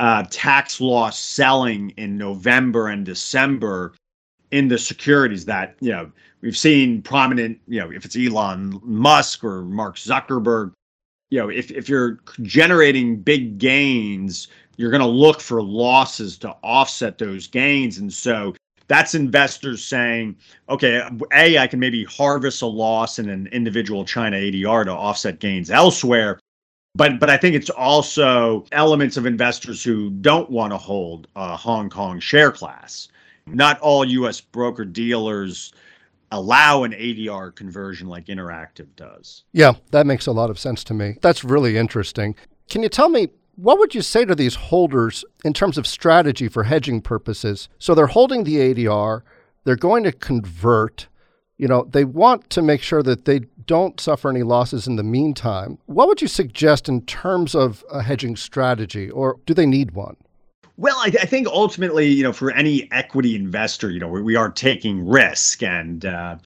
uh, 0.00 0.24
tax 0.28 0.80
loss 0.80 1.20
selling 1.20 1.90
in 1.90 2.18
November 2.18 2.88
and 2.88 3.06
December 3.06 3.94
in 4.50 4.66
the 4.66 4.76
securities 4.76 5.44
that 5.44 5.76
you 5.80 5.92
know 5.92 6.10
we've 6.40 6.58
seen 6.58 7.00
prominent 7.00 7.60
you 7.68 7.78
know 7.78 7.92
if 7.92 8.04
it's 8.04 8.16
Elon 8.16 8.80
Musk 8.82 9.44
or 9.44 9.62
Mark 9.62 9.94
Zuckerberg 9.94 10.72
you 11.30 11.38
know 11.38 11.48
if 11.48 11.70
if 11.70 11.88
you're 11.88 12.18
generating 12.42 13.20
big 13.20 13.58
gains 13.58 14.48
you're 14.78 14.90
going 14.90 15.00
to 15.00 15.06
look 15.06 15.40
for 15.40 15.62
losses 15.62 16.36
to 16.38 16.48
offset 16.64 17.18
those 17.18 17.46
gains 17.46 17.98
and 17.98 18.12
so 18.12 18.52
that's 18.90 19.14
investors 19.14 19.84
saying 19.84 20.36
okay 20.68 21.00
a 21.32 21.58
I 21.58 21.66
can 21.68 21.78
maybe 21.78 22.04
harvest 22.04 22.60
a 22.60 22.66
loss 22.66 23.20
in 23.20 23.30
an 23.30 23.46
individual 23.52 24.04
China 24.04 24.36
ADR 24.36 24.84
to 24.84 24.92
offset 24.92 25.38
gains 25.38 25.70
elsewhere 25.70 26.40
but 26.96 27.20
but 27.20 27.30
I 27.30 27.36
think 27.36 27.54
it's 27.54 27.70
also 27.70 28.66
elements 28.72 29.16
of 29.16 29.26
investors 29.26 29.84
who 29.84 30.10
don't 30.10 30.50
want 30.50 30.72
to 30.72 30.76
hold 30.76 31.28
a 31.36 31.56
Hong 31.56 31.88
Kong 31.88 32.18
share 32.18 32.50
class 32.50 33.06
not 33.46 33.78
all 33.80 34.04
U.S. 34.04 34.40
broker 34.40 34.84
dealers 34.84 35.72
allow 36.32 36.82
an 36.82 36.92
ADR 36.92 37.54
conversion 37.54 38.08
like 38.08 38.26
Interactive 38.26 38.86
does. 38.96 39.44
Yeah, 39.52 39.74
that 39.90 40.06
makes 40.06 40.26
a 40.26 40.32
lot 40.32 40.50
of 40.50 40.58
sense 40.58 40.84
to 40.84 40.94
me. 40.94 41.16
That's 41.22 41.42
really 41.42 41.76
interesting. 41.76 42.36
Can 42.68 42.82
you 42.82 42.88
tell 42.88 43.08
me 43.08 43.30
what 43.60 43.78
would 43.78 43.94
you 43.94 44.00
say 44.00 44.24
to 44.24 44.34
these 44.34 44.54
holders 44.54 45.22
in 45.44 45.52
terms 45.52 45.76
of 45.76 45.86
strategy 45.86 46.48
for 46.48 46.64
hedging 46.64 47.02
purposes? 47.02 47.68
So 47.78 47.94
they're 47.94 48.06
holding 48.06 48.44
the 48.44 48.56
ADR, 48.56 49.20
they're 49.64 49.76
going 49.76 50.04
to 50.04 50.12
convert. 50.12 51.08
You 51.58 51.68
know, 51.68 51.86
they 51.90 52.06
want 52.06 52.48
to 52.50 52.62
make 52.62 52.80
sure 52.80 53.02
that 53.02 53.26
they 53.26 53.40
don't 53.66 54.00
suffer 54.00 54.30
any 54.30 54.42
losses 54.42 54.86
in 54.86 54.96
the 54.96 55.02
meantime. 55.02 55.76
What 55.86 56.08
would 56.08 56.22
you 56.22 56.28
suggest 56.28 56.88
in 56.88 57.02
terms 57.02 57.54
of 57.54 57.84
a 57.92 58.02
hedging 58.02 58.34
strategy, 58.34 59.10
or 59.10 59.38
do 59.44 59.52
they 59.52 59.66
need 59.66 59.90
one? 59.90 60.16
Well, 60.78 60.96
I, 60.96 61.12
I, 61.20 61.26
think 61.26 61.46
ultimately, 61.46 62.06
you 62.06 62.22
know, 62.22 62.32
for 62.32 62.50
any 62.52 62.90
equity 62.90 63.36
investor, 63.36 63.90
you 63.90 64.00
know, 64.00 64.08
we, 64.08 64.22
we 64.22 64.36
are 64.36 64.48
taking 64.48 65.06
risk, 65.06 65.62
and 65.62 66.06
uh, 66.06 66.38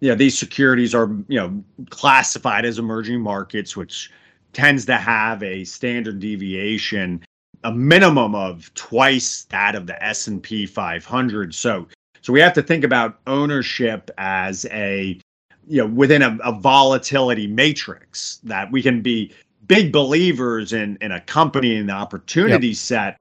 you 0.00 0.10
know, 0.10 0.14
these 0.14 0.36
securities 0.36 0.94
are 0.94 1.08
you 1.28 1.40
know 1.40 1.64
classified 1.88 2.66
as 2.66 2.78
emerging 2.78 3.22
markets, 3.22 3.78
which 3.78 4.10
tends 4.52 4.84
to 4.86 4.96
have 4.96 5.42
a 5.42 5.64
standard 5.64 6.20
deviation, 6.20 7.22
a 7.64 7.72
minimum 7.72 8.34
of 8.34 8.72
twice 8.74 9.44
that 9.50 9.74
of 9.74 9.86
the 9.86 10.02
S 10.02 10.26
and 10.26 10.42
P 10.42 10.66
500. 10.66 11.54
So, 11.54 11.86
so 12.22 12.32
we 12.32 12.40
have 12.40 12.52
to 12.54 12.62
think 12.62 12.84
about 12.84 13.18
ownership 13.26 14.10
as 14.18 14.66
a 14.66 15.18
you 15.66 15.82
know 15.82 15.86
within 15.86 16.22
a, 16.22 16.38
a 16.42 16.52
volatility 16.52 17.46
matrix 17.46 18.40
that 18.44 18.70
we 18.72 18.82
can 18.82 19.02
be 19.02 19.32
big 19.66 19.92
believers 19.92 20.72
in 20.72 20.96
in 21.00 21.12
a 21.12 21.20
company 21.20 21.76
and 21.76 21.88
the 21.88 21.92
opportunity 21.92 22.68
yep. 22.68 22.76
set 22.76 23.20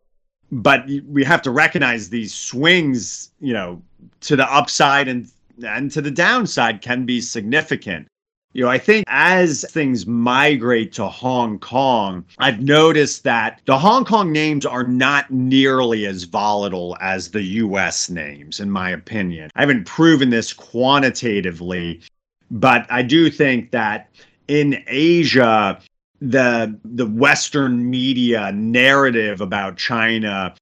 but 0.51 0.87
we 1.07 1.23
have 1.23 1.41
to 1.43 1.51
recognize 1.51 2.09
these 2.09 2.33
swings, 2.33 3.31
you 3.39 3.53
know, 3.53 3.81
to 4.21 4.35
the 4.35 4.51
upside 4.51 5.07
and 5.07 5.29
and 5.65 5.91
to 5.91 6.01
the 6.01 6.11
downside 6.11 6.81
can 6.81 7.05
be 7.05 7.21
significant. 7.21 8.07
You 8.53 8.63
know, 8.63 8.71
I 8.71 8.79
think 8.79 9.05
as 9.07 9.63
things 9.69 10.07
migrate 10.07 10.91
to 10.93 11.07
Hong 11.07 11.59
Kong, 11.59 12.25
I've 12.39 12.61
noticed 12.61 13.23
that 13.23 13.61
the 13.65 13.77
Hong 13.77 14.05
Kong 14.05 14.31
names 14.31 14.65
are 14.65 14.83
not 14.83 15.29
nearly 15.29 16.07
as 16.07 16.23
volatile 16.23 16.97
as 16.99 17.29
the 17.29 17.43
US 17.43 18.09
names, 18.09 18.59
in 18.59 18.71
my 18.71 18.89
opinion. 18.89 19.51
I 19.55 19.61
haven't 19.61 19.85
proven 19.85 20.31
this 20.31 20.51
quantitatively, 20.51 22.01
but 22.49 22.87
I 22.89 23.03
do 23.03 23.29
think 23.29 23.69
that 23.69 24.09
in 24.47 24.83
Asia, 24.87 25.79
the 26.21 26.77
the 26.83 27.05
western 27.05 27.89
media 27.89 28.51
narrative 28.51 29.39
about 29.39 29.77
china 29.77 30.53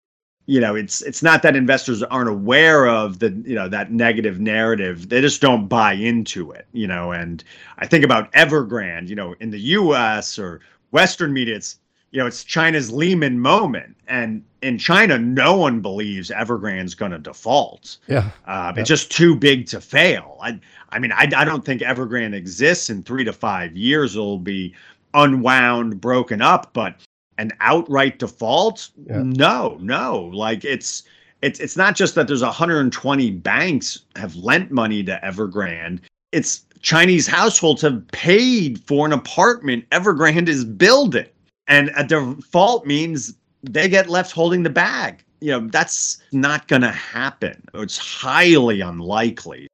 you 0.47 0.61
know 0.61 0.75
it's 0.75 1.01
it's 1.03 1.21
not 1.21 1.43
that 1.43 1.55
investors 1.55 2.01
aren't 2.03 2.29
aware 2.29 2.87
of 2.87 3.19
the 3.19 3.29
you 3.45 3.53
know 3.53 3.69
that 3.69 3.91
negative 3.91 4.39
narrative. 4.39 5.09
They 5.09 5.21
just 5.21 5.41
don't 5.41 5.67
buy 5.67 5.93
into 5.93 6.51
it 6.51 6.65
you 6.71 6.87
know 6.87 7.11
and 7.11 7.43
i 7.77 7.85
think 7.85 8.03
about 8.03 8.31
evergrande 8.31 9.09
you 9.09 9.15
know 9.15 9.35
in 9.39 9.51
the 9.51 9.59
us 9.59 10.39
or 10.39 10.61
western 10.91 11.33
media 11.33 11.55
it's 11.55 11.79
you 12.11 12.19
know 12.19 12.25
it's 12.25 12.43
china's 12.43 12.91
lehman 12.91 13.39
moment. 13.39 13.95
And 14.07 14.43
in 14.61 14.77
china 14.77 15.17
no 15.17 15.57
one 15.57 15.81
believes 15.81 16.31
evergrande's 16.31 16.95
going 16.95 17.11
to 17.11 17.19
default. 17.19 17.97
Yeah. 18.07 18.29
Uh, 18.47 18.71
yeah. 18.73 18.79
it's 18.79 18.89
just 18.89 19.11
too 19.11 19.35
big 19.35 19.67
to 19.67 19.81
fail. 19.81 20.37
I 20.41 20.59
i 20.89 20.99
mean 20.99 21.11
I, 21.11 21.29
I 21.35 21.43
don't 21.43 21.65
think 21.65 21.81
evergrande 21.81 22.33
exists 22.33 22.89
in 22.89 23.03
three 23.03 23.25
to 23.25 23.33
five 23.33 23.75
years. 23.75 24.15
It'll 24.15 24.39
be 24.39 24.73
unwound, 25.13 25.99
broken 25.99 26.41
up, 26.41 26.71
but 26.73 26.95
an 27.37 27.51
outright 27.59 28.19
default? 28.19 28.89
Yeah. 29.05 29.21
No, 29.23 29.77
no. 29.81 30.31
Like 30.33 30.65
it's 30.65 31.03
it's 31.41 31.59
it's 31.59 31.77
not 31.77 31.95
just 31.95 32.15
that 32.15 32.27
there's 32.27 32.43
120 32.43 33.31
banks 33.31 33.99
have 34.15 34.35
lent 34.35 34.71
money 34.71 35.03
to 35.03 35.19
Evergrande. 35.23 36.01
It's 36.31 36.65
Chinese 36.81 37.27
households 37.27 37.81
have 37.81 38.07
paid 38.09 38.83
for 38.85 39.05
an 39.05 39.13
apartment 39.13 39.89
Evergrande 39.91 40.47
is 40.47 40.65
building. 40.65 41.27
And 41.67 41.91
a 41.95 42.03
default 42.03 42.85
means 42.85 43.35
they 43.63 43.89
get 43.89 44.09
left 44.09 44.31
holding 44.31 44.63
the 44.63 44.69
bag. 44.69 45.23
You 45.41 45.51
know, 45.51 45.67
that's 45.67 46.19
not 46.31 46.67
going 46.67 46.81
to 46.81 46.91
happen. 46.91 47.61
It's 47.73 47.97
highly 47.97 48.81
unlikely. 48.81 49.67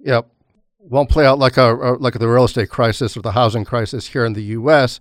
Yep. 0.00 0.28
won't 0.80 1.08
play 1.08 1.24
out 1.24 1.38
like 1.38 1.56
a 1.56 1.96
like 1.98 2.14
the 2.14 2.28
real 2.28 2.44
estate 2.44 2.68
crisis 2.68 3.16
or 3.16 3.22
the 3.22 3.32
housing 3.32 3.64
crisis 3.64 4.08
here 4.08 4.24
in 4.24 4.34
the 4.34 4.42
U.S. 4.42 5.00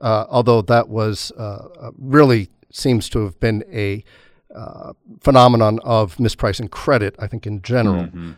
Uh, 0.00 0.26
although 0.28 0.62
that 0.62 0.88
was 0.88 1.32
uh, 1.38 1.68
uh, 1.80 1.90
really 1.98 2.48
seems 2.70 3.08
to 3.10 3.24
have 3.24 3.38
been 3.38 3.62
a 3.72 4.02
uh, 4.54 4.92
phenomenon 5.20 5.78
of 5.84 6.16
mispricing 6.16 6.70
credit, 6.70 7.14
I 7.18 7.26
think 7.26 7.46
in 7.46 7.62
general. 7.62 8.04
Mm-hmm. 8.04 8.32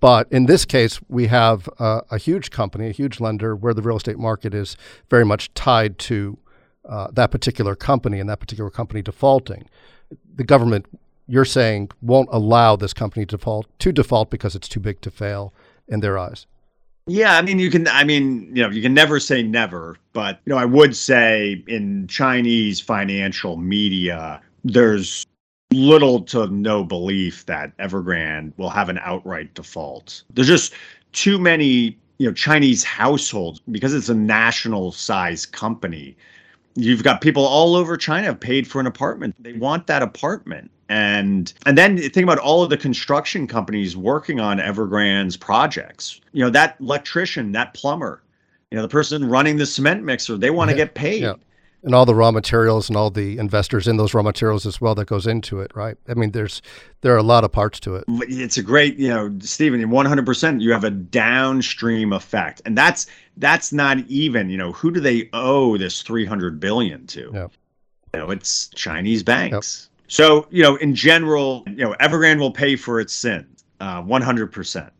But 0.00 0.30
in 0.30 0.46
this 0.46 0.64
case, 0.64 1.00
we 1.08 1.26
have 1.28 1.68
uh, 1.78 2.02
a 2.10 2.18
huge 2.18 2.50
company, 2.50 2.88
a 2.88 2.92
huge 2.92 3.20
lender, 3.20 3.56
where 3.56 3.74
the 3.74 3.82
real 3.82 3.96
estate 3.96 4.18
market 4.18 4.54
is 4.54 4.76
very 5.08 5.24
much 5.24 5.52
tied 5.54 5.98
to 6.00 6.38
uh, 6.88 7.08
that 7.12 7.30
particular 7.30 7.74
company 7.74 8.20
and 8.20 8.28
that 8.28 8.40
particular 8.40 8.70
company 8.70 9.02
defaulting. 9.02 9.68
The 10.34 10.44
government, 10.44 10.86
you're 11.26 11.44
saying, 11.44 11.90
won't 12.02 12.28
allow 12.32 12.76
this 12.76 12.92
company 12.92 13.24
default 13.24 13.66
to 13.78 13.92
default 13.92 14.30
because 14.30 14.54
it's 14.54 14.68
too 14.68 14.80
big 14.80 15.00
to 15.02 15.10
fail 15.10 15.54
in 15.88 16.00
their 16.00 16.18
eyes. 16.18 16.46
Yeah, 17.10 17.36
I 17.36 17.42
mean, 17.42 17.58
you 17.58 17.70
can. 17.70 17.88
I 17.88 18.04
mean, 18.04 18.54
you 18.54 18.62
know, 18.62 18.70
you 18.70 18.80
can 18.80 18.94
never 18.94 19.18
say 19.18 19.42
never, 19.42 19.96
but 20.12 20.38
you 20.44 20.52
know, 20.52 20.56
I 20.56 20.64
would 20.64 20.94
say 20.94 21.64
in 21.66 22.06
Chinese 22.06 22.78
financial 22.78 23.56
media, 23.56 24.40
there's 24.62 25.26
little 25.72 26.20
to 26.22 26.46
no 26.46 26.84
belief 26.84 27.46
that 27.46 27.76
Evergrande 27.78 28.52
will 28.58 28.70
have 28.70 28.88
an 28.88 28.98
outright 29.02 29.52
default. 29.54 30.22
There's 30.32 30.46
just 30.46 30.72
too 31.10 31.36
many, 31.36 31.98
you 32.18 32.28
know, 32.28 32.32
Chinese 32.32 32.84
households 32.84 33.58
because 33.72 33.92
it's 33.92 34.08
a 34.08 34.14
national 34.14 34.92
size 34.92 35.44
company. 35.44 36.16
You've 36.76 37.02
got 37.02 37.20
people 37.20 37.44
all 37.44 37.74
over 37.74 37.96
China 37.96 38.26
have 38.26 38.38
paid 38.38 38.68
for 38.68 38.80
an 38.80 38.86
apartment. 38.86 39.34
They 39.40 39.54
want 39.54 39.88
that 39.88 40.04
apartment. 40.04 40.70
And 40.90 41.52
and 41.66 41.78
then 41.78 41.96
think 41.98 42.24
about 42.24 42.38
all 42.38 42.62
of 42.62 42.68
the 42.68 42.76
construction 42.76 43.46
companies 43.46 43.96
working 43.96 44.40
on 44.40 44.58
Evergrande's 44.58 45.36
projects. 45.36 46.20
You 46.32 46.44
know, 46.44 46.50
that 46.50 46.76
electrician, 46.80 47.52
that 47.52 47.74
plumber, 47.74 48.22
you 48.70 48.76
know, 48.76 48.82
the 48.82 48.88
person 48.88 49.28
running 49.30 49.56
the 49.56 49.66
cement 49.66 50.02
mixer, 50.02 50.36
they 50.36 50.50
want 50.50 50.70
to 50.70 50.76
get 50.76 50.94
paid. 50.94 51.22
Yeah 51.22 51.34
and 51.82 51.94
all 51.94 52.04
the 52.04 52.14
raw 52.14 52.30
materials 52.30 52.88
and 52.88 52.96
all 52.96 53.10
the 53.10 53.38
investors 53.38 53.88
in 53.88 53.96
those 53.96 54.12
raw 54.12 54.22
materials 54.22 54.66
as 54.66 54.80
well 54.80 54.94
that 54.94 55.06
goes 55.06 55.26
into 55.26 55.60
it, 55.60 55.70
right? 55.74 55.96
I 56.08 56.14
mean, 56.14 56.32
there's 56.32 56.60
there 57.00 57.14
are 57.14 57.18
a 57.18 57.22
lot 57.22 57.44
of 57.44 57.52
parts 57.52 57.80
to 57.80 57.96
it. 57.96 58.04
It's 58.08 58.58
a 58.58 58.62
great, 58.62 58.98
you 58.98 59.08
know, 59.08 59.34
Stephen, 59.40 59.80
100%. 59.80 60.60
You 60.60 60.72
have 60.72 60.84
a 60.84 60.90
downstream 60.90 62.12
effect, 62.12 62.60
and 62.64 62.76
that's 62.76 63.06
that's 63.38 63.72
not 63.72 63.98
even, 64.08 64.50
you 64.50 64.58
know, 64.58 64.72
who 64.72 64.90
do 64.90 65.00
they 65.00 65.28
owe 65.32 65.76
this 65.76 66.02
300 66.02 66.60
billion 66.60 67.06
to? 67.08 67.30
Yeah. 67.32 67.48
You 68.14 68.20
know, 68.20 68.30
it's 68.30 68.68
Chinese 68.68 69.22
banks. 69.22 69.88
Yep. 69.88 69.89
So, 70.10 70.48
you 70.50 70.62
know, 70.62 70.74
in 70.76 70.92
general, 70.92 71.62
you 71.68 71.84
know, 71.84 71.94
Evergrande 72.00 72.40
will 72.40 72.50
pay 72.50 72.74
for 72.74 72.98
its 72.98 73.12
sins, 73.12 73.64
uh, 73.78 74.02
100% 74.02 74.90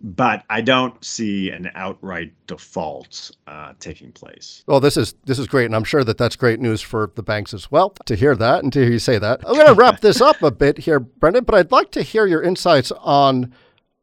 but 0.00 0.44
I 0.48 0.60
don't 0.60 1.02
see 1.04 1.50
an 1.50 1.70
outright 1.74 2.32
default 2.46 3.32
uh, 3.46 3.72
taking 3.80 4.12
place. 4.12 4.62
Well, 4.66 4.80
this 4.80 4.96
is 4.96 5.14
this 5.24 5.38
is 5.38 5.46
great, 5.46 5.66
and 5.66 5.74
I'm 5.74 5.84
sure 5.84 6.04
that 6.04 6.18
that's 6.18 6.36
great 6.36 6.60
news 6.60 6.80
for 6.80 7.10
the 7.16 7.22
banks 7.22 7.52
as 7.52 7.70
well 7.70 7.90
to 8.06 8.14
hear 8.14 8.36
that 8.36 8.62
and 8.62 8.72
to 8.74 8.80
hear 8.80 8.92
you 8.92 8.98
say 8.98 9.18
that. 9.18 9.40
I'm 9.46 9.54
going 9.54 9.66
to 9.66 9.74
wrap 9.74 10.00
this 10.00 10.20
up 10.20 10.40
a 10.42 10.50
bit 10.50 10.78
here, 10.78 11.00
Brendan, 11.00 11.44
but 11.44 11.54
I'd 11.56 11.72
like 11.72 11.90
to 11.92 12.02
hear 12.02 12.26
your 12.26 12.42
insights 12.42 12.92
on 12.92 13.52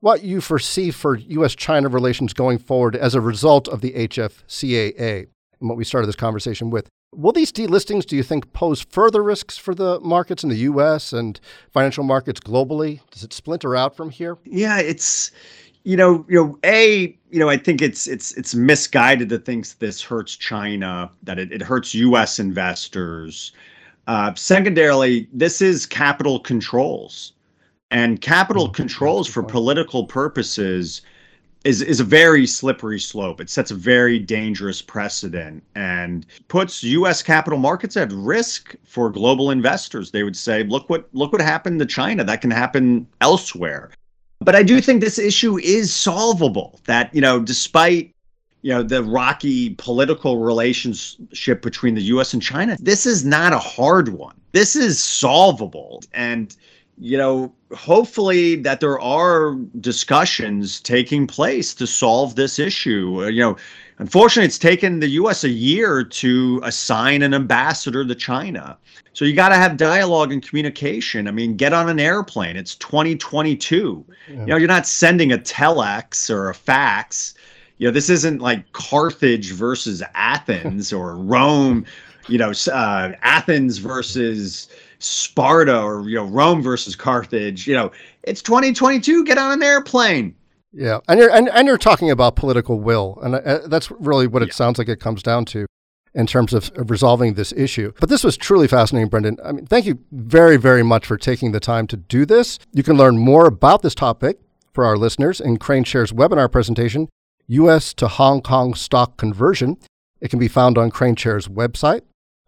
what 0.01 0.23
you 0.23 0.41
foresee 0.41 0.91
for 0.91 1.15
U.S.-China 1.15 1.91
relations 1.91 2.33
going 2.33 2.57
forward 2.57 2.95
as 2.95 3.15
a 3.15 3.21
result 3.21 3.67
of 3.67 3.81
the 3.81 3.91
HFCAA 3.93 5.27
and 5.59 5.69
what 5.69 5.77
we 5.77 5.83
started 5.83 6.07
this 6.07 6.15
conversation 6.15 6.69
with. 6.69 6.89
Will 7.15 7.31
these 7.31 7.51
delistings, 7.51 8.05
do 8.05 8.15
you 8.15 8.23
think, 8.23 8.51
pose 8.53 8.81
further 8.81 9.23
risks 9.23 9.57
for 9.57 9.73
the 9.73 9.99
markets 10.01 10.43
in 10.43 10.49
the 10.49 10.57
U.S. 10.57 11.13
and 11.13 11.39
financial 11.71 12.03
markets 12.03 12.39
globally? 12.39 12.99
Does 13.11 13.23
it 13.23 13.33
splinter 13.33 13.75
out 13.75 13.95
from 13.95 14.09
here? 14.09 14.37
Yeah, 14.45 14.79
it's 14.79 15.31
you 15.85 15.95
know, 15.95 16.25
you 16.27 16.35
know, 16.35 16.59
a, 16.63 17.15
you 17.29 17.39
know, 17.39 17.47
I 17.47 17.57
think 17.57 17.81
it's 17.81 18.07
it's 18.07 18.33
it's 18.33 18.55
misguided 18.55 19.29
to 19.29 19.37
think 19.37 19.67
this 19.77 20.01
hurts 20.01 20.35
China, 20.35 21.11
that 21.23 21.39
it, 21.39 21.51
it 21.51 21.61
hurts 21.61 21.93
U.S. 21.93 22.39
investors. 22.39 23.51
Uh, 24.07 24.33
secondarily, 24.33 25.27
this 25.31 25.61
is 25.61 25.85
capital 25.85 26.39
controls, 26.39 27.33
and 27.91 28.19
capital 28.19 28.65
mm-hmm. 28.65 28.73
controls 28.73 29.27
for 29.27 29.43
political 29.43 30.05
purposes 30.05 31.01
is 31.65 31.81
is 31.81 31.99
a 31.99 32.03
very 32.03 32.47
slippery 32.47 32.99
slope. 32.99 33.41
It 33.41 33.49
sets 33.49 33.71
a 33.71 33.75
very 33.75 34.19
dangerous 34.19 34.81
precedent 34.81 35.63
and 35.73 36.25
puts 36.47 36.83
U.S. 36.83 37.21
capital 37.21 37.59
markets 37.59 37.97
at 37.97 38.11
risk 38.13 38.75
for 38.85 39.09
global 39.09 39.51
investors. 39.51 40.11
They 40.11 40.23
would 40.23 40.37
say, 40.37 40.63
"Look 40.63 40.89
what 40.89 41.09
look 41.13 41.33
what 41.33 41.41
happened 41.41 41.79
to 41.79 41.85
China. 41.85 42.23
That 42.23 42.41
can 42.41 42.51
happen 42.51 43.07
elsewhere." 43.19 43.89
But 44.39 44.55
I 44.55 44.61
do 44.61 44.79
think 44.79 45.01
this 45.01 45.17
issue 45.17 45.57
is 45.57 45.93
solvable. 45.93 46.79
That, 46.85 47.13
you 47.15 47.21
know, 47.21 47.39
despite 47.39 48.13
you 48.61 48.71
know 48.71 48.83
the 48.83 49.03
rocky 49.03 49.71
political 49.71 50.37
relationship 50.37 51.63
between 51.63 51.95
the 51.95 52.03
US 52.03 52.31
and 52.33 52.41
China, 52.41 52.77
this 52.79 53.07
is 53.07 53.25
not 53.25 53.53
a 53.53 53.59
hard 53.59 54.09
one. 54.09 54.35
This 54.51 54.75
is 54.75 55.03
solvable. 55.03 56.03
And 56.13 56.55
you 56.97 57.17
know, 57.17 57.53
hopefully 57.73 58.55
that 58.55 58.79
there 58.79 58.99
are 58.99 59.55
discussions 59.81 60.79
taking 60.79 61.27
place 61.27 61.73
to 61.75 61.85
solve 61.85 62.35
this 62.35 62.57
issue. 62.57 63.27
You 63.27 63.41
know, 63.41 63.57
unfortunately, 63.97 64.45
it's 64.45 64.57
taken 64.57 64.99
the 64.99 65.09
U.S. 65.09 65.43
a 65.43 65.49
year 65.49 66.03
to 66.03 66.61
assign 66.63 67.21
an 67.21 67.33
ambassador 67.33 68.05
to 68.05 68.15
China. 68.15 68.77
So 69.13 69.25
you 69.25 69.33
got 69.33 69.49
to 69.49 69.55
have 69.55 69.77
dialogue 69.77 70.31
and 70.31 70.45
communication. 70.45 71.27
I 71.27 71.31
mean, 71.31 71.55
get 71.55 71.73
on 71.73 71.89
an 71.89 71.99
airplane. 71.99 72.55
It's 72.55 72.75
2022. 72.75 74.05
Yeah. 74.27 74.39
You 74.39 74.45
know, 74.45 74.57
you're 74.57 74.67
not 74.67 74.87
sending 74.87 75.31
a 75.31 75.37
telex 75.37 76.29
or 76.29 76.49
a 76.49 76.55
fax. 76.55 77.33
You 77.77 77.87
know, 77.87 77.91
this 77.91 78.09
isn't 78.09 78.41
like 78.41 78.71
Carthage 78.71 79.51
versus 79.51 80.01
Athens 80.13 80.93
or 80.93 81.15
Rome. 81.15 81.85
You 82.27 82.37
know, 82.37 82.53
uh, 82.71 83.11
Athens 83.21 83.77
versus 83.79 84.69
Sparta 84.99 85.81
or 85.81 86.07
you 86.09 86.15
know 86.15 86.25
Rome 86.25 86.61
versus 86.61 86.95
Carthage. 86.95 87.67
You 87.67 87.75
know, 87.75 87.91
it's 88.23 88.41
2022. 88.41 89.25
Get 89.25 89.37
on 89.37 89.51
an 89.51 89.63
airplane. 89.63 90.35
Yeah, 90.71 90.99
and 91.07 91.19
you're 91.19 91.31
and, 91.31 91.49
and 91.49 91.67
you're 91.67 91.77
talking 91.77 92.11
about 92.11 92.35
political 92.35 92.79
will, 92.79 93.17
and 93.23 93.35
uh, 93.35 93.67
that's 93.67 93.89
really 93.91 94.27
what 94.27 94.41
it 94.41 94.49
yeah. 94.49 94.55
sounds 94.55 94.77
like 94.77 94.89
it 94.89 94.99
comes 94.99 95.23
down 95.23 95.45
to 95.45 95.65
in 96.15 96.25
terms 96.25 96.53
of, 96.53 96.71
resolving 96.89 97.33
this 97.33 97.51
issue. 97.51 97.91
But 97.99 98.09
this 98.09 98.23
was 98.23 98.37
truly 98.37 98.67
fascinating, 98.67 99.09
Brendan. 99.09 99.37
I 99.43 99.51
mean, 99.51 99.65
thank 99.65 99.85
you 99.85 99.99
very, 100.11 100.55
very 100.57 100.81
much 100.81 101.05
for 101.05 101.17
taking 101.17 101.51
the 101.51 101.59
time 101.59 101.87
to 101.87 101.97
do 101.97 102.25
this. 102.25 102.57
You 102.71 102.83
can 102.83 102.95
learn 102.95 103.17
more 103.17 103.45
about 103.45 103.81
this 103.81 103.93
topic 103.93 104.39
for 104.73 104.85
our 104.85 104.97
listeners 104.97 105.41
in 105.41 105.57
KraneShares 105.57 106.13
webinar 106.13 106.49
presentation, 106.51 107.09
U.S. 107.47 107.93
to 107.95 108.07
Hong 108.07 108.41
Kong 108.41 108.73
stock 108.73 109.17
conversion. 109.17 109.77
It 110.21 110.29
can 110.29 110.39
be 110.39 110.47
found 110.47 110.77
on 110.77 110.89
KraneShares 110.89 111.49
website. 111.49 112.01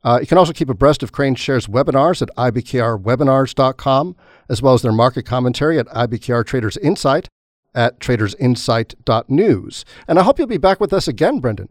Uh, 0.08 0.20
you 0.22 0.26
can 0.26 0.38
also 0.38 0.54
keep 0.54 0.70
abreast 0.70 1.04
of 1.04 1.12
KraneShares 1.12 1.68
webinars 1.68 2.22
at 2.22 2.34
ibkrwebinars.com, 2.38 4.16
as 4.48 4.62
well 4.62 4.74
as 4.74 4.82
their 4.82 4.94
market 4.94 5.24
commentary 5.24 5.78
at 5.78 5.86
IBKR 5.88 6.46
Traders 6.46 6.78
Insight 6.78 7.28
at 7.76 8.00
tradersinsight.news. 8.00 9.86
And 10.08 10.18
I 10.18 10.24
hope 10.24 10.40
you'll 10.40 10.48
be 10.48 10.58
back 10.58 10.80
with 10.80 10.94
us 10.94 11.10
again, 11.10 11.42
Brendan. 11.42 11.68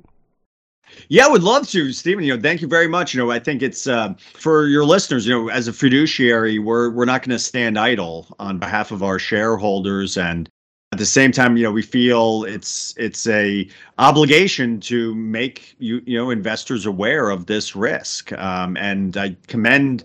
Yeah, 1.09 1.25
I 1.25 1.31
would 1.31 1.43
love 1.43 1.67
to, 1.71 1.91
Stephen. 1.93 2.25
You 2.25 2.37
know, 2.37 2.43
thank 2.43 2.61
you 2.61 2.69
very 2.69 2.89
much. 2.89 3.15
You 3.15 3.25
know, 3.25 3.31
I 3.31 3.39
think 3.39 3.63
it's 3.63 3.87
uh, 3.87 4.13
for 4.19 4.67
your 4.67 4.85
listeners. 4.85 5.27
You 5.27 5.33
know, 5.33 5.49
as 5.49 5.67
a 5.67 5.73
fiduciary, 5.73 6.59
we're 6.59 6.91
we're 6.91 7.07
not 7.07 7.23
going 7.23 7.31
to 7.31 7.39
stand 7.39 7.79
idle 7.79 8.27
on 8.39 8.59
behalf 8.59 8.93
of 8.93 9.03
our 9.03 9.19
shareholders, 9.19 10.19
and 10.19 10.47
at 10.97 10.99
the 10.99 11.05
same 11.05 11.31
time, 11.31 11.59
you 11.59 11.63
know, 11.63 11.71
we 11.71 11.83
feel 11.83 12.45
it's 12.45 12.95
it's 12.97 13.27
a 13.27 13.69
obligation 13.99 14.81
to 14.81 15.15
make 15.15 15.77
you 15.79 16.01
you 16.07 16.17
know 16.17 16.31
investors 16.31 16.87
aware 16.87 17.29
of 17.29 17.45
this 17.45 17.77
risk. 17.77 18.33
Um, 18.33 18.79
and 18.79 19.15
I 19.19 19.37
commend 19.47 20.05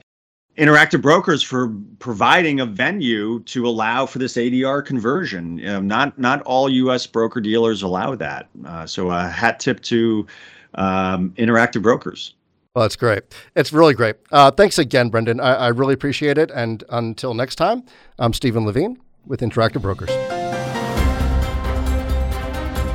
Interactive 0.57 1.01
Brokers 1.01 1.41
for 1.41 1.73
providing 1.99 2.59
a 2.59 2.65
venue 2.65 3.39
to 3.43 3.65
allow 3.65 4.05
for 4.05 4.19
this 4.19 4.35
ADR 4.35 4.85
conversion. 4.85 5.59
You 5.59 5.67
know, 5.67 5.79
not 5.79 6.19
not 6.19 6.41
all 6.41 6.69
U.S. 6.69 7.07
broker 7.07 7.39
dealers 7.39 7.83
allow 7.83 8.13
that. 8.15 8.49
Uh, 8.65 8.85
so 8.85 9.11
a 9.11 9.29
hat 9.29 9.61
tip 9.61 9.79
to 9.83 10.27
um, 10.73 11.29
Interactive 11.37 11.81
Brokers. 11.81 12.33
Well, 12.75 12.83
that's 12.83 12.97
great. 12.97 13.23
It's 13.55 13.71
really 13.71 13.93
great. 13.93 14.17
Uh, 14.29 14.51
thanks 14.51 14.77
again, 14.77 15.09
Brendan. 15.09 15.39
I, 15.39 15.55
I, 15.55 15.67
really 15.67 15.93
appreciate 15.93 16.37
it. 16.37 16.49
And 16.51 16.85
until 16.87 17.33
next 17.33 17.55
time, 17.55 17.83
I'm 18.17 18.31
Stephen 18.31 18.65
Levine 18.65 18.97
with 19.25 19.41
Interactive 19.41 19.81
Brokers. 19.81 20.40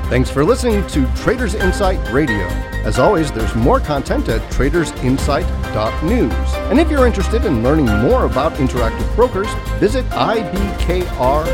Thanks 0.08 0.30
for 0.30 0.44
listening 0.44 0.86
to 0.88 1.04
Traders 1.16 1.56
Insight 1.56 2.12
Radio. 2.12 2.46
As 2.86 3.00
always, 3.00 3.32
there's 3.32 3.52
more 3.56 3.80
content 3.80 4.28
at 4.28 4.40
tradersinsight.news. 4.52 6.54
And 6.70 6.78
if 6.78 6.88
you're 6.88 7.08
interested 7.08 7.44
in 7.44 7.64
learning 7.64 7.86
more 7.86 8.24
about 8.24 8.52
Interactive 8.52 9.12
Brokers, 9.16 9.52
visit 9.80 10.04
ibkr.com. 10.10 11.46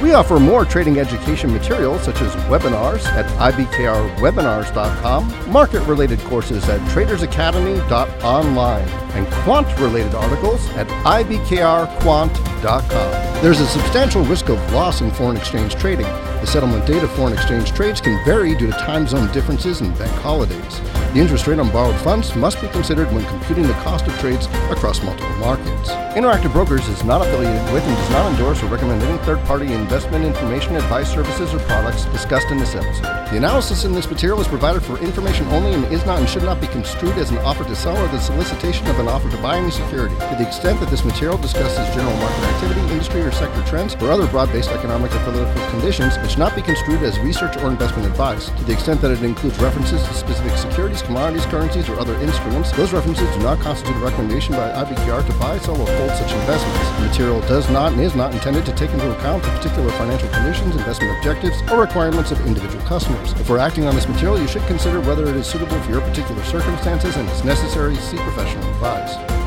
We 0.00 0.12
offer 0.12 0.38
more 0.38 0.64
trading 0.64 1.00
education 1.00 1.52
materials 1.52 2.04
such 2.04 2.20
as 2.20 2.32
webinars 2.46 3.04
at 3.06 3.26
ibkrwebinars.com, 3.52 5.50
market 5.50 5.80
related 5.88 6.20
courses 6.20 6.68
at 6.68 6.78
tradersacademy.online, 6.92 8.88
and 8.88 9.26
quant 9.42 9.66
related 9.80 10.14
articles 10.14 10.64
at 10.76 10.86
ibkrquant.com. 10.86 13.42
There's 13.42 13.58
a 13.58 13.66
substantial 13.66 14.22
risk 14.22 14.50
of 14.50 14.72
loss 14.72 15.00
in 15.00 15.10
foreign 15.10 15.36
exchange 15.36 15.74
trading. 15.74 16.06
Settlement 16.48 16.86
date 16.86 17.02
of 17.02 17.10
foreign 17.12 17.34
exchange 17.34 17.72
trades 17.72 18.00
can 18.00 18.24
vary 18.24 18.54
due 18.54 18.68
to 18.68 18.72
time 18.72 19.06
zone 19.06 19.30
differences 19.32 19.82
and 19.82 19.96
bank 19.98 20.10
holidays. 20.22 20.80
The 21.12 21.20
interest 21.20 21.46
rate 21.46 21.58
on 21.58 21.70
borrowed 21.70 22.00
funds 22.00 22.34
must 22.34 22.60
be 22.62 22.68
considered 22.68 23.12
when 23.12 23.24
computing 23.26 23.66
the 23.66 23.74
cost 23.84 24.06
of 24.06 24.18
trades 24.18 24.46
across 24.70 25.02
multiple 25.02 25.36
markets. 25.36 25.90
Interactive 26.16 26.52
Brokers 26.52 26.88
is 26.88 27.04
not 27.04 27.20
affiliated 27.20 27.62
with 27.72 27.84
and 27.84 27.96
does 27.96 28.10
not 28.10 28.32
endorse 28.32 28.62
or 28.62 28.66
recommend 28.66 29.02
any 29.02 29.18
third 29.24 29.38
party 29.44 29.72
investment 29.72 30.24
information, 30.24 30.76
advice, 30.76 31.12
services, 31.12 31.52
or 31.52 31.58
products 31.60 32.06
discussed 32.06 32.48
in 32.50 32.58
this 32.58 32.74
episode. 32.74 33.02
The 33.30 33.36
analysis 33.36 33.84
in 33.84 33.92
this 33.92 34.10
material 34.10 34.40
is 34.40 34.48
provided 34.48 34.82
for 34.82 34.98
information 34.98 35.46
only 35.48 35.74
and 35.74 35.84
is 35.92 36.04
not 36.06 36.18
and 36.18 36.28
should 36.28 36.44
not 36.44 36.60
be 36.60 36.66
construed 36.66 37.16
as 37.18 37.30
an 37.30 37.38
offer 37.38 37.62
to 37.64 37.76
sell 37.76 37.96
or 37.96 38.08
the 38.08 38.18
solicitation 38.18 38.86
of 38.88 38.98
an 38.98 39.06
offer 39.06 39.30
to 39.30 39.36
buy 39.42 39.58
any 39.58 39.70
security. 39.70 40.14
To 40.14 40.36
the 40.38 40.46
extent 40.46 40.80
that 40.80 40.90
this 40.90 41.04
material 41.04 41.36
discusses 41.38 41.94
general 41.94 42.16
market 42.16 42.44
activity, 42.44 42.80
industry 42.92 43.20
or 43.20 43.32
sector 43.32 43.62
trends, 43.64 43.94
or 43.96 44.10
other 44.10 44.26
broad 44.28 44.50
based 44.50 44.70
economic 44.70 45.14
or 45.14 45.24
political 45.24 45.70
conditions, 45.70 46.16
it 46.16 46.30
should 46.38 46.44
not 46.44 46.54
be 46.54 46.62
construed 46.62 47.02
as 47.02 47.18
research 47.18 47.56
or 47.56 47.68
investment 47.68 48.06
advice. 48.06 48.50
To 48.50 48.62
the 48.62 48.72
extent 48.72 49.00
that 49.00 49.10
it 49.10 49.24
includes 49.24 49.58
references 49.58 50.00
to 50.06 50.14
specific 50.14 50.56
securities, 50.56 51.02
commodities, 51.02 51.44
currencies, 51.46 51.88
or 51.88 51.98
other 51.98 52.14
instruments, 52.20 52.70
those 52.70 52.92
references 52.92 53.28
do 53.34 53.40
not 53.42 53.58
constitute 53.58 53.96
a 53.96 53.98
recommendation 53.98 54.54
by 54.54 54.70
IBKR 54.70 55.26
to 55.26 55.32
buy, 55.40 55.58
sell, 55.58 55.74
or 55.74 55.84
hold 55.84 56.10
such 56.10 56.30
investments. 56.30 56.90
The 56.90 57.06
material 57.08 57.40
does 57.40 57.68
not 57.70 57.90
and 57.90 58.00
is 58.00 58.14
not 58.14 58.32
intended 58.32 58.64
to 58.66 58.72
take 58.76 58.90
into 58.90 59.10
account 59.18 59.42
the 59.42 59.50
particular 59.50 59.90
financial 59.98 60.28
conditions, 60.28 60.76
investment 60.76 61.18
objectives, 61.18 61.60
or 61.72 61.80
requirements 61.80 62.30
of 62.30 62.46
individual 62.46 62.84
customers. 62.84 63.34
Before 63.34 63.58
acting 63.58 63.86
on 63.86 63.96
this 63.96 64.06
material, 64.06 64.38
you 64.40 64.46
should 64.46 64.62
consider 64.68 65.00
whether 65.00 65.26
it 65.26 65.34
is 65.34 65.44
suitable 65.44 65.80
for 65.80 65.90
your 65.90 66.02
particular 66.02 66.44
circumstances 66.44 67.16
and, 67.16 67.28
if 67.28 67.44
necessary, 67.44 67.96
seek 67.96 68.20
professional 68.20 68.62
advice. 68.74 69.37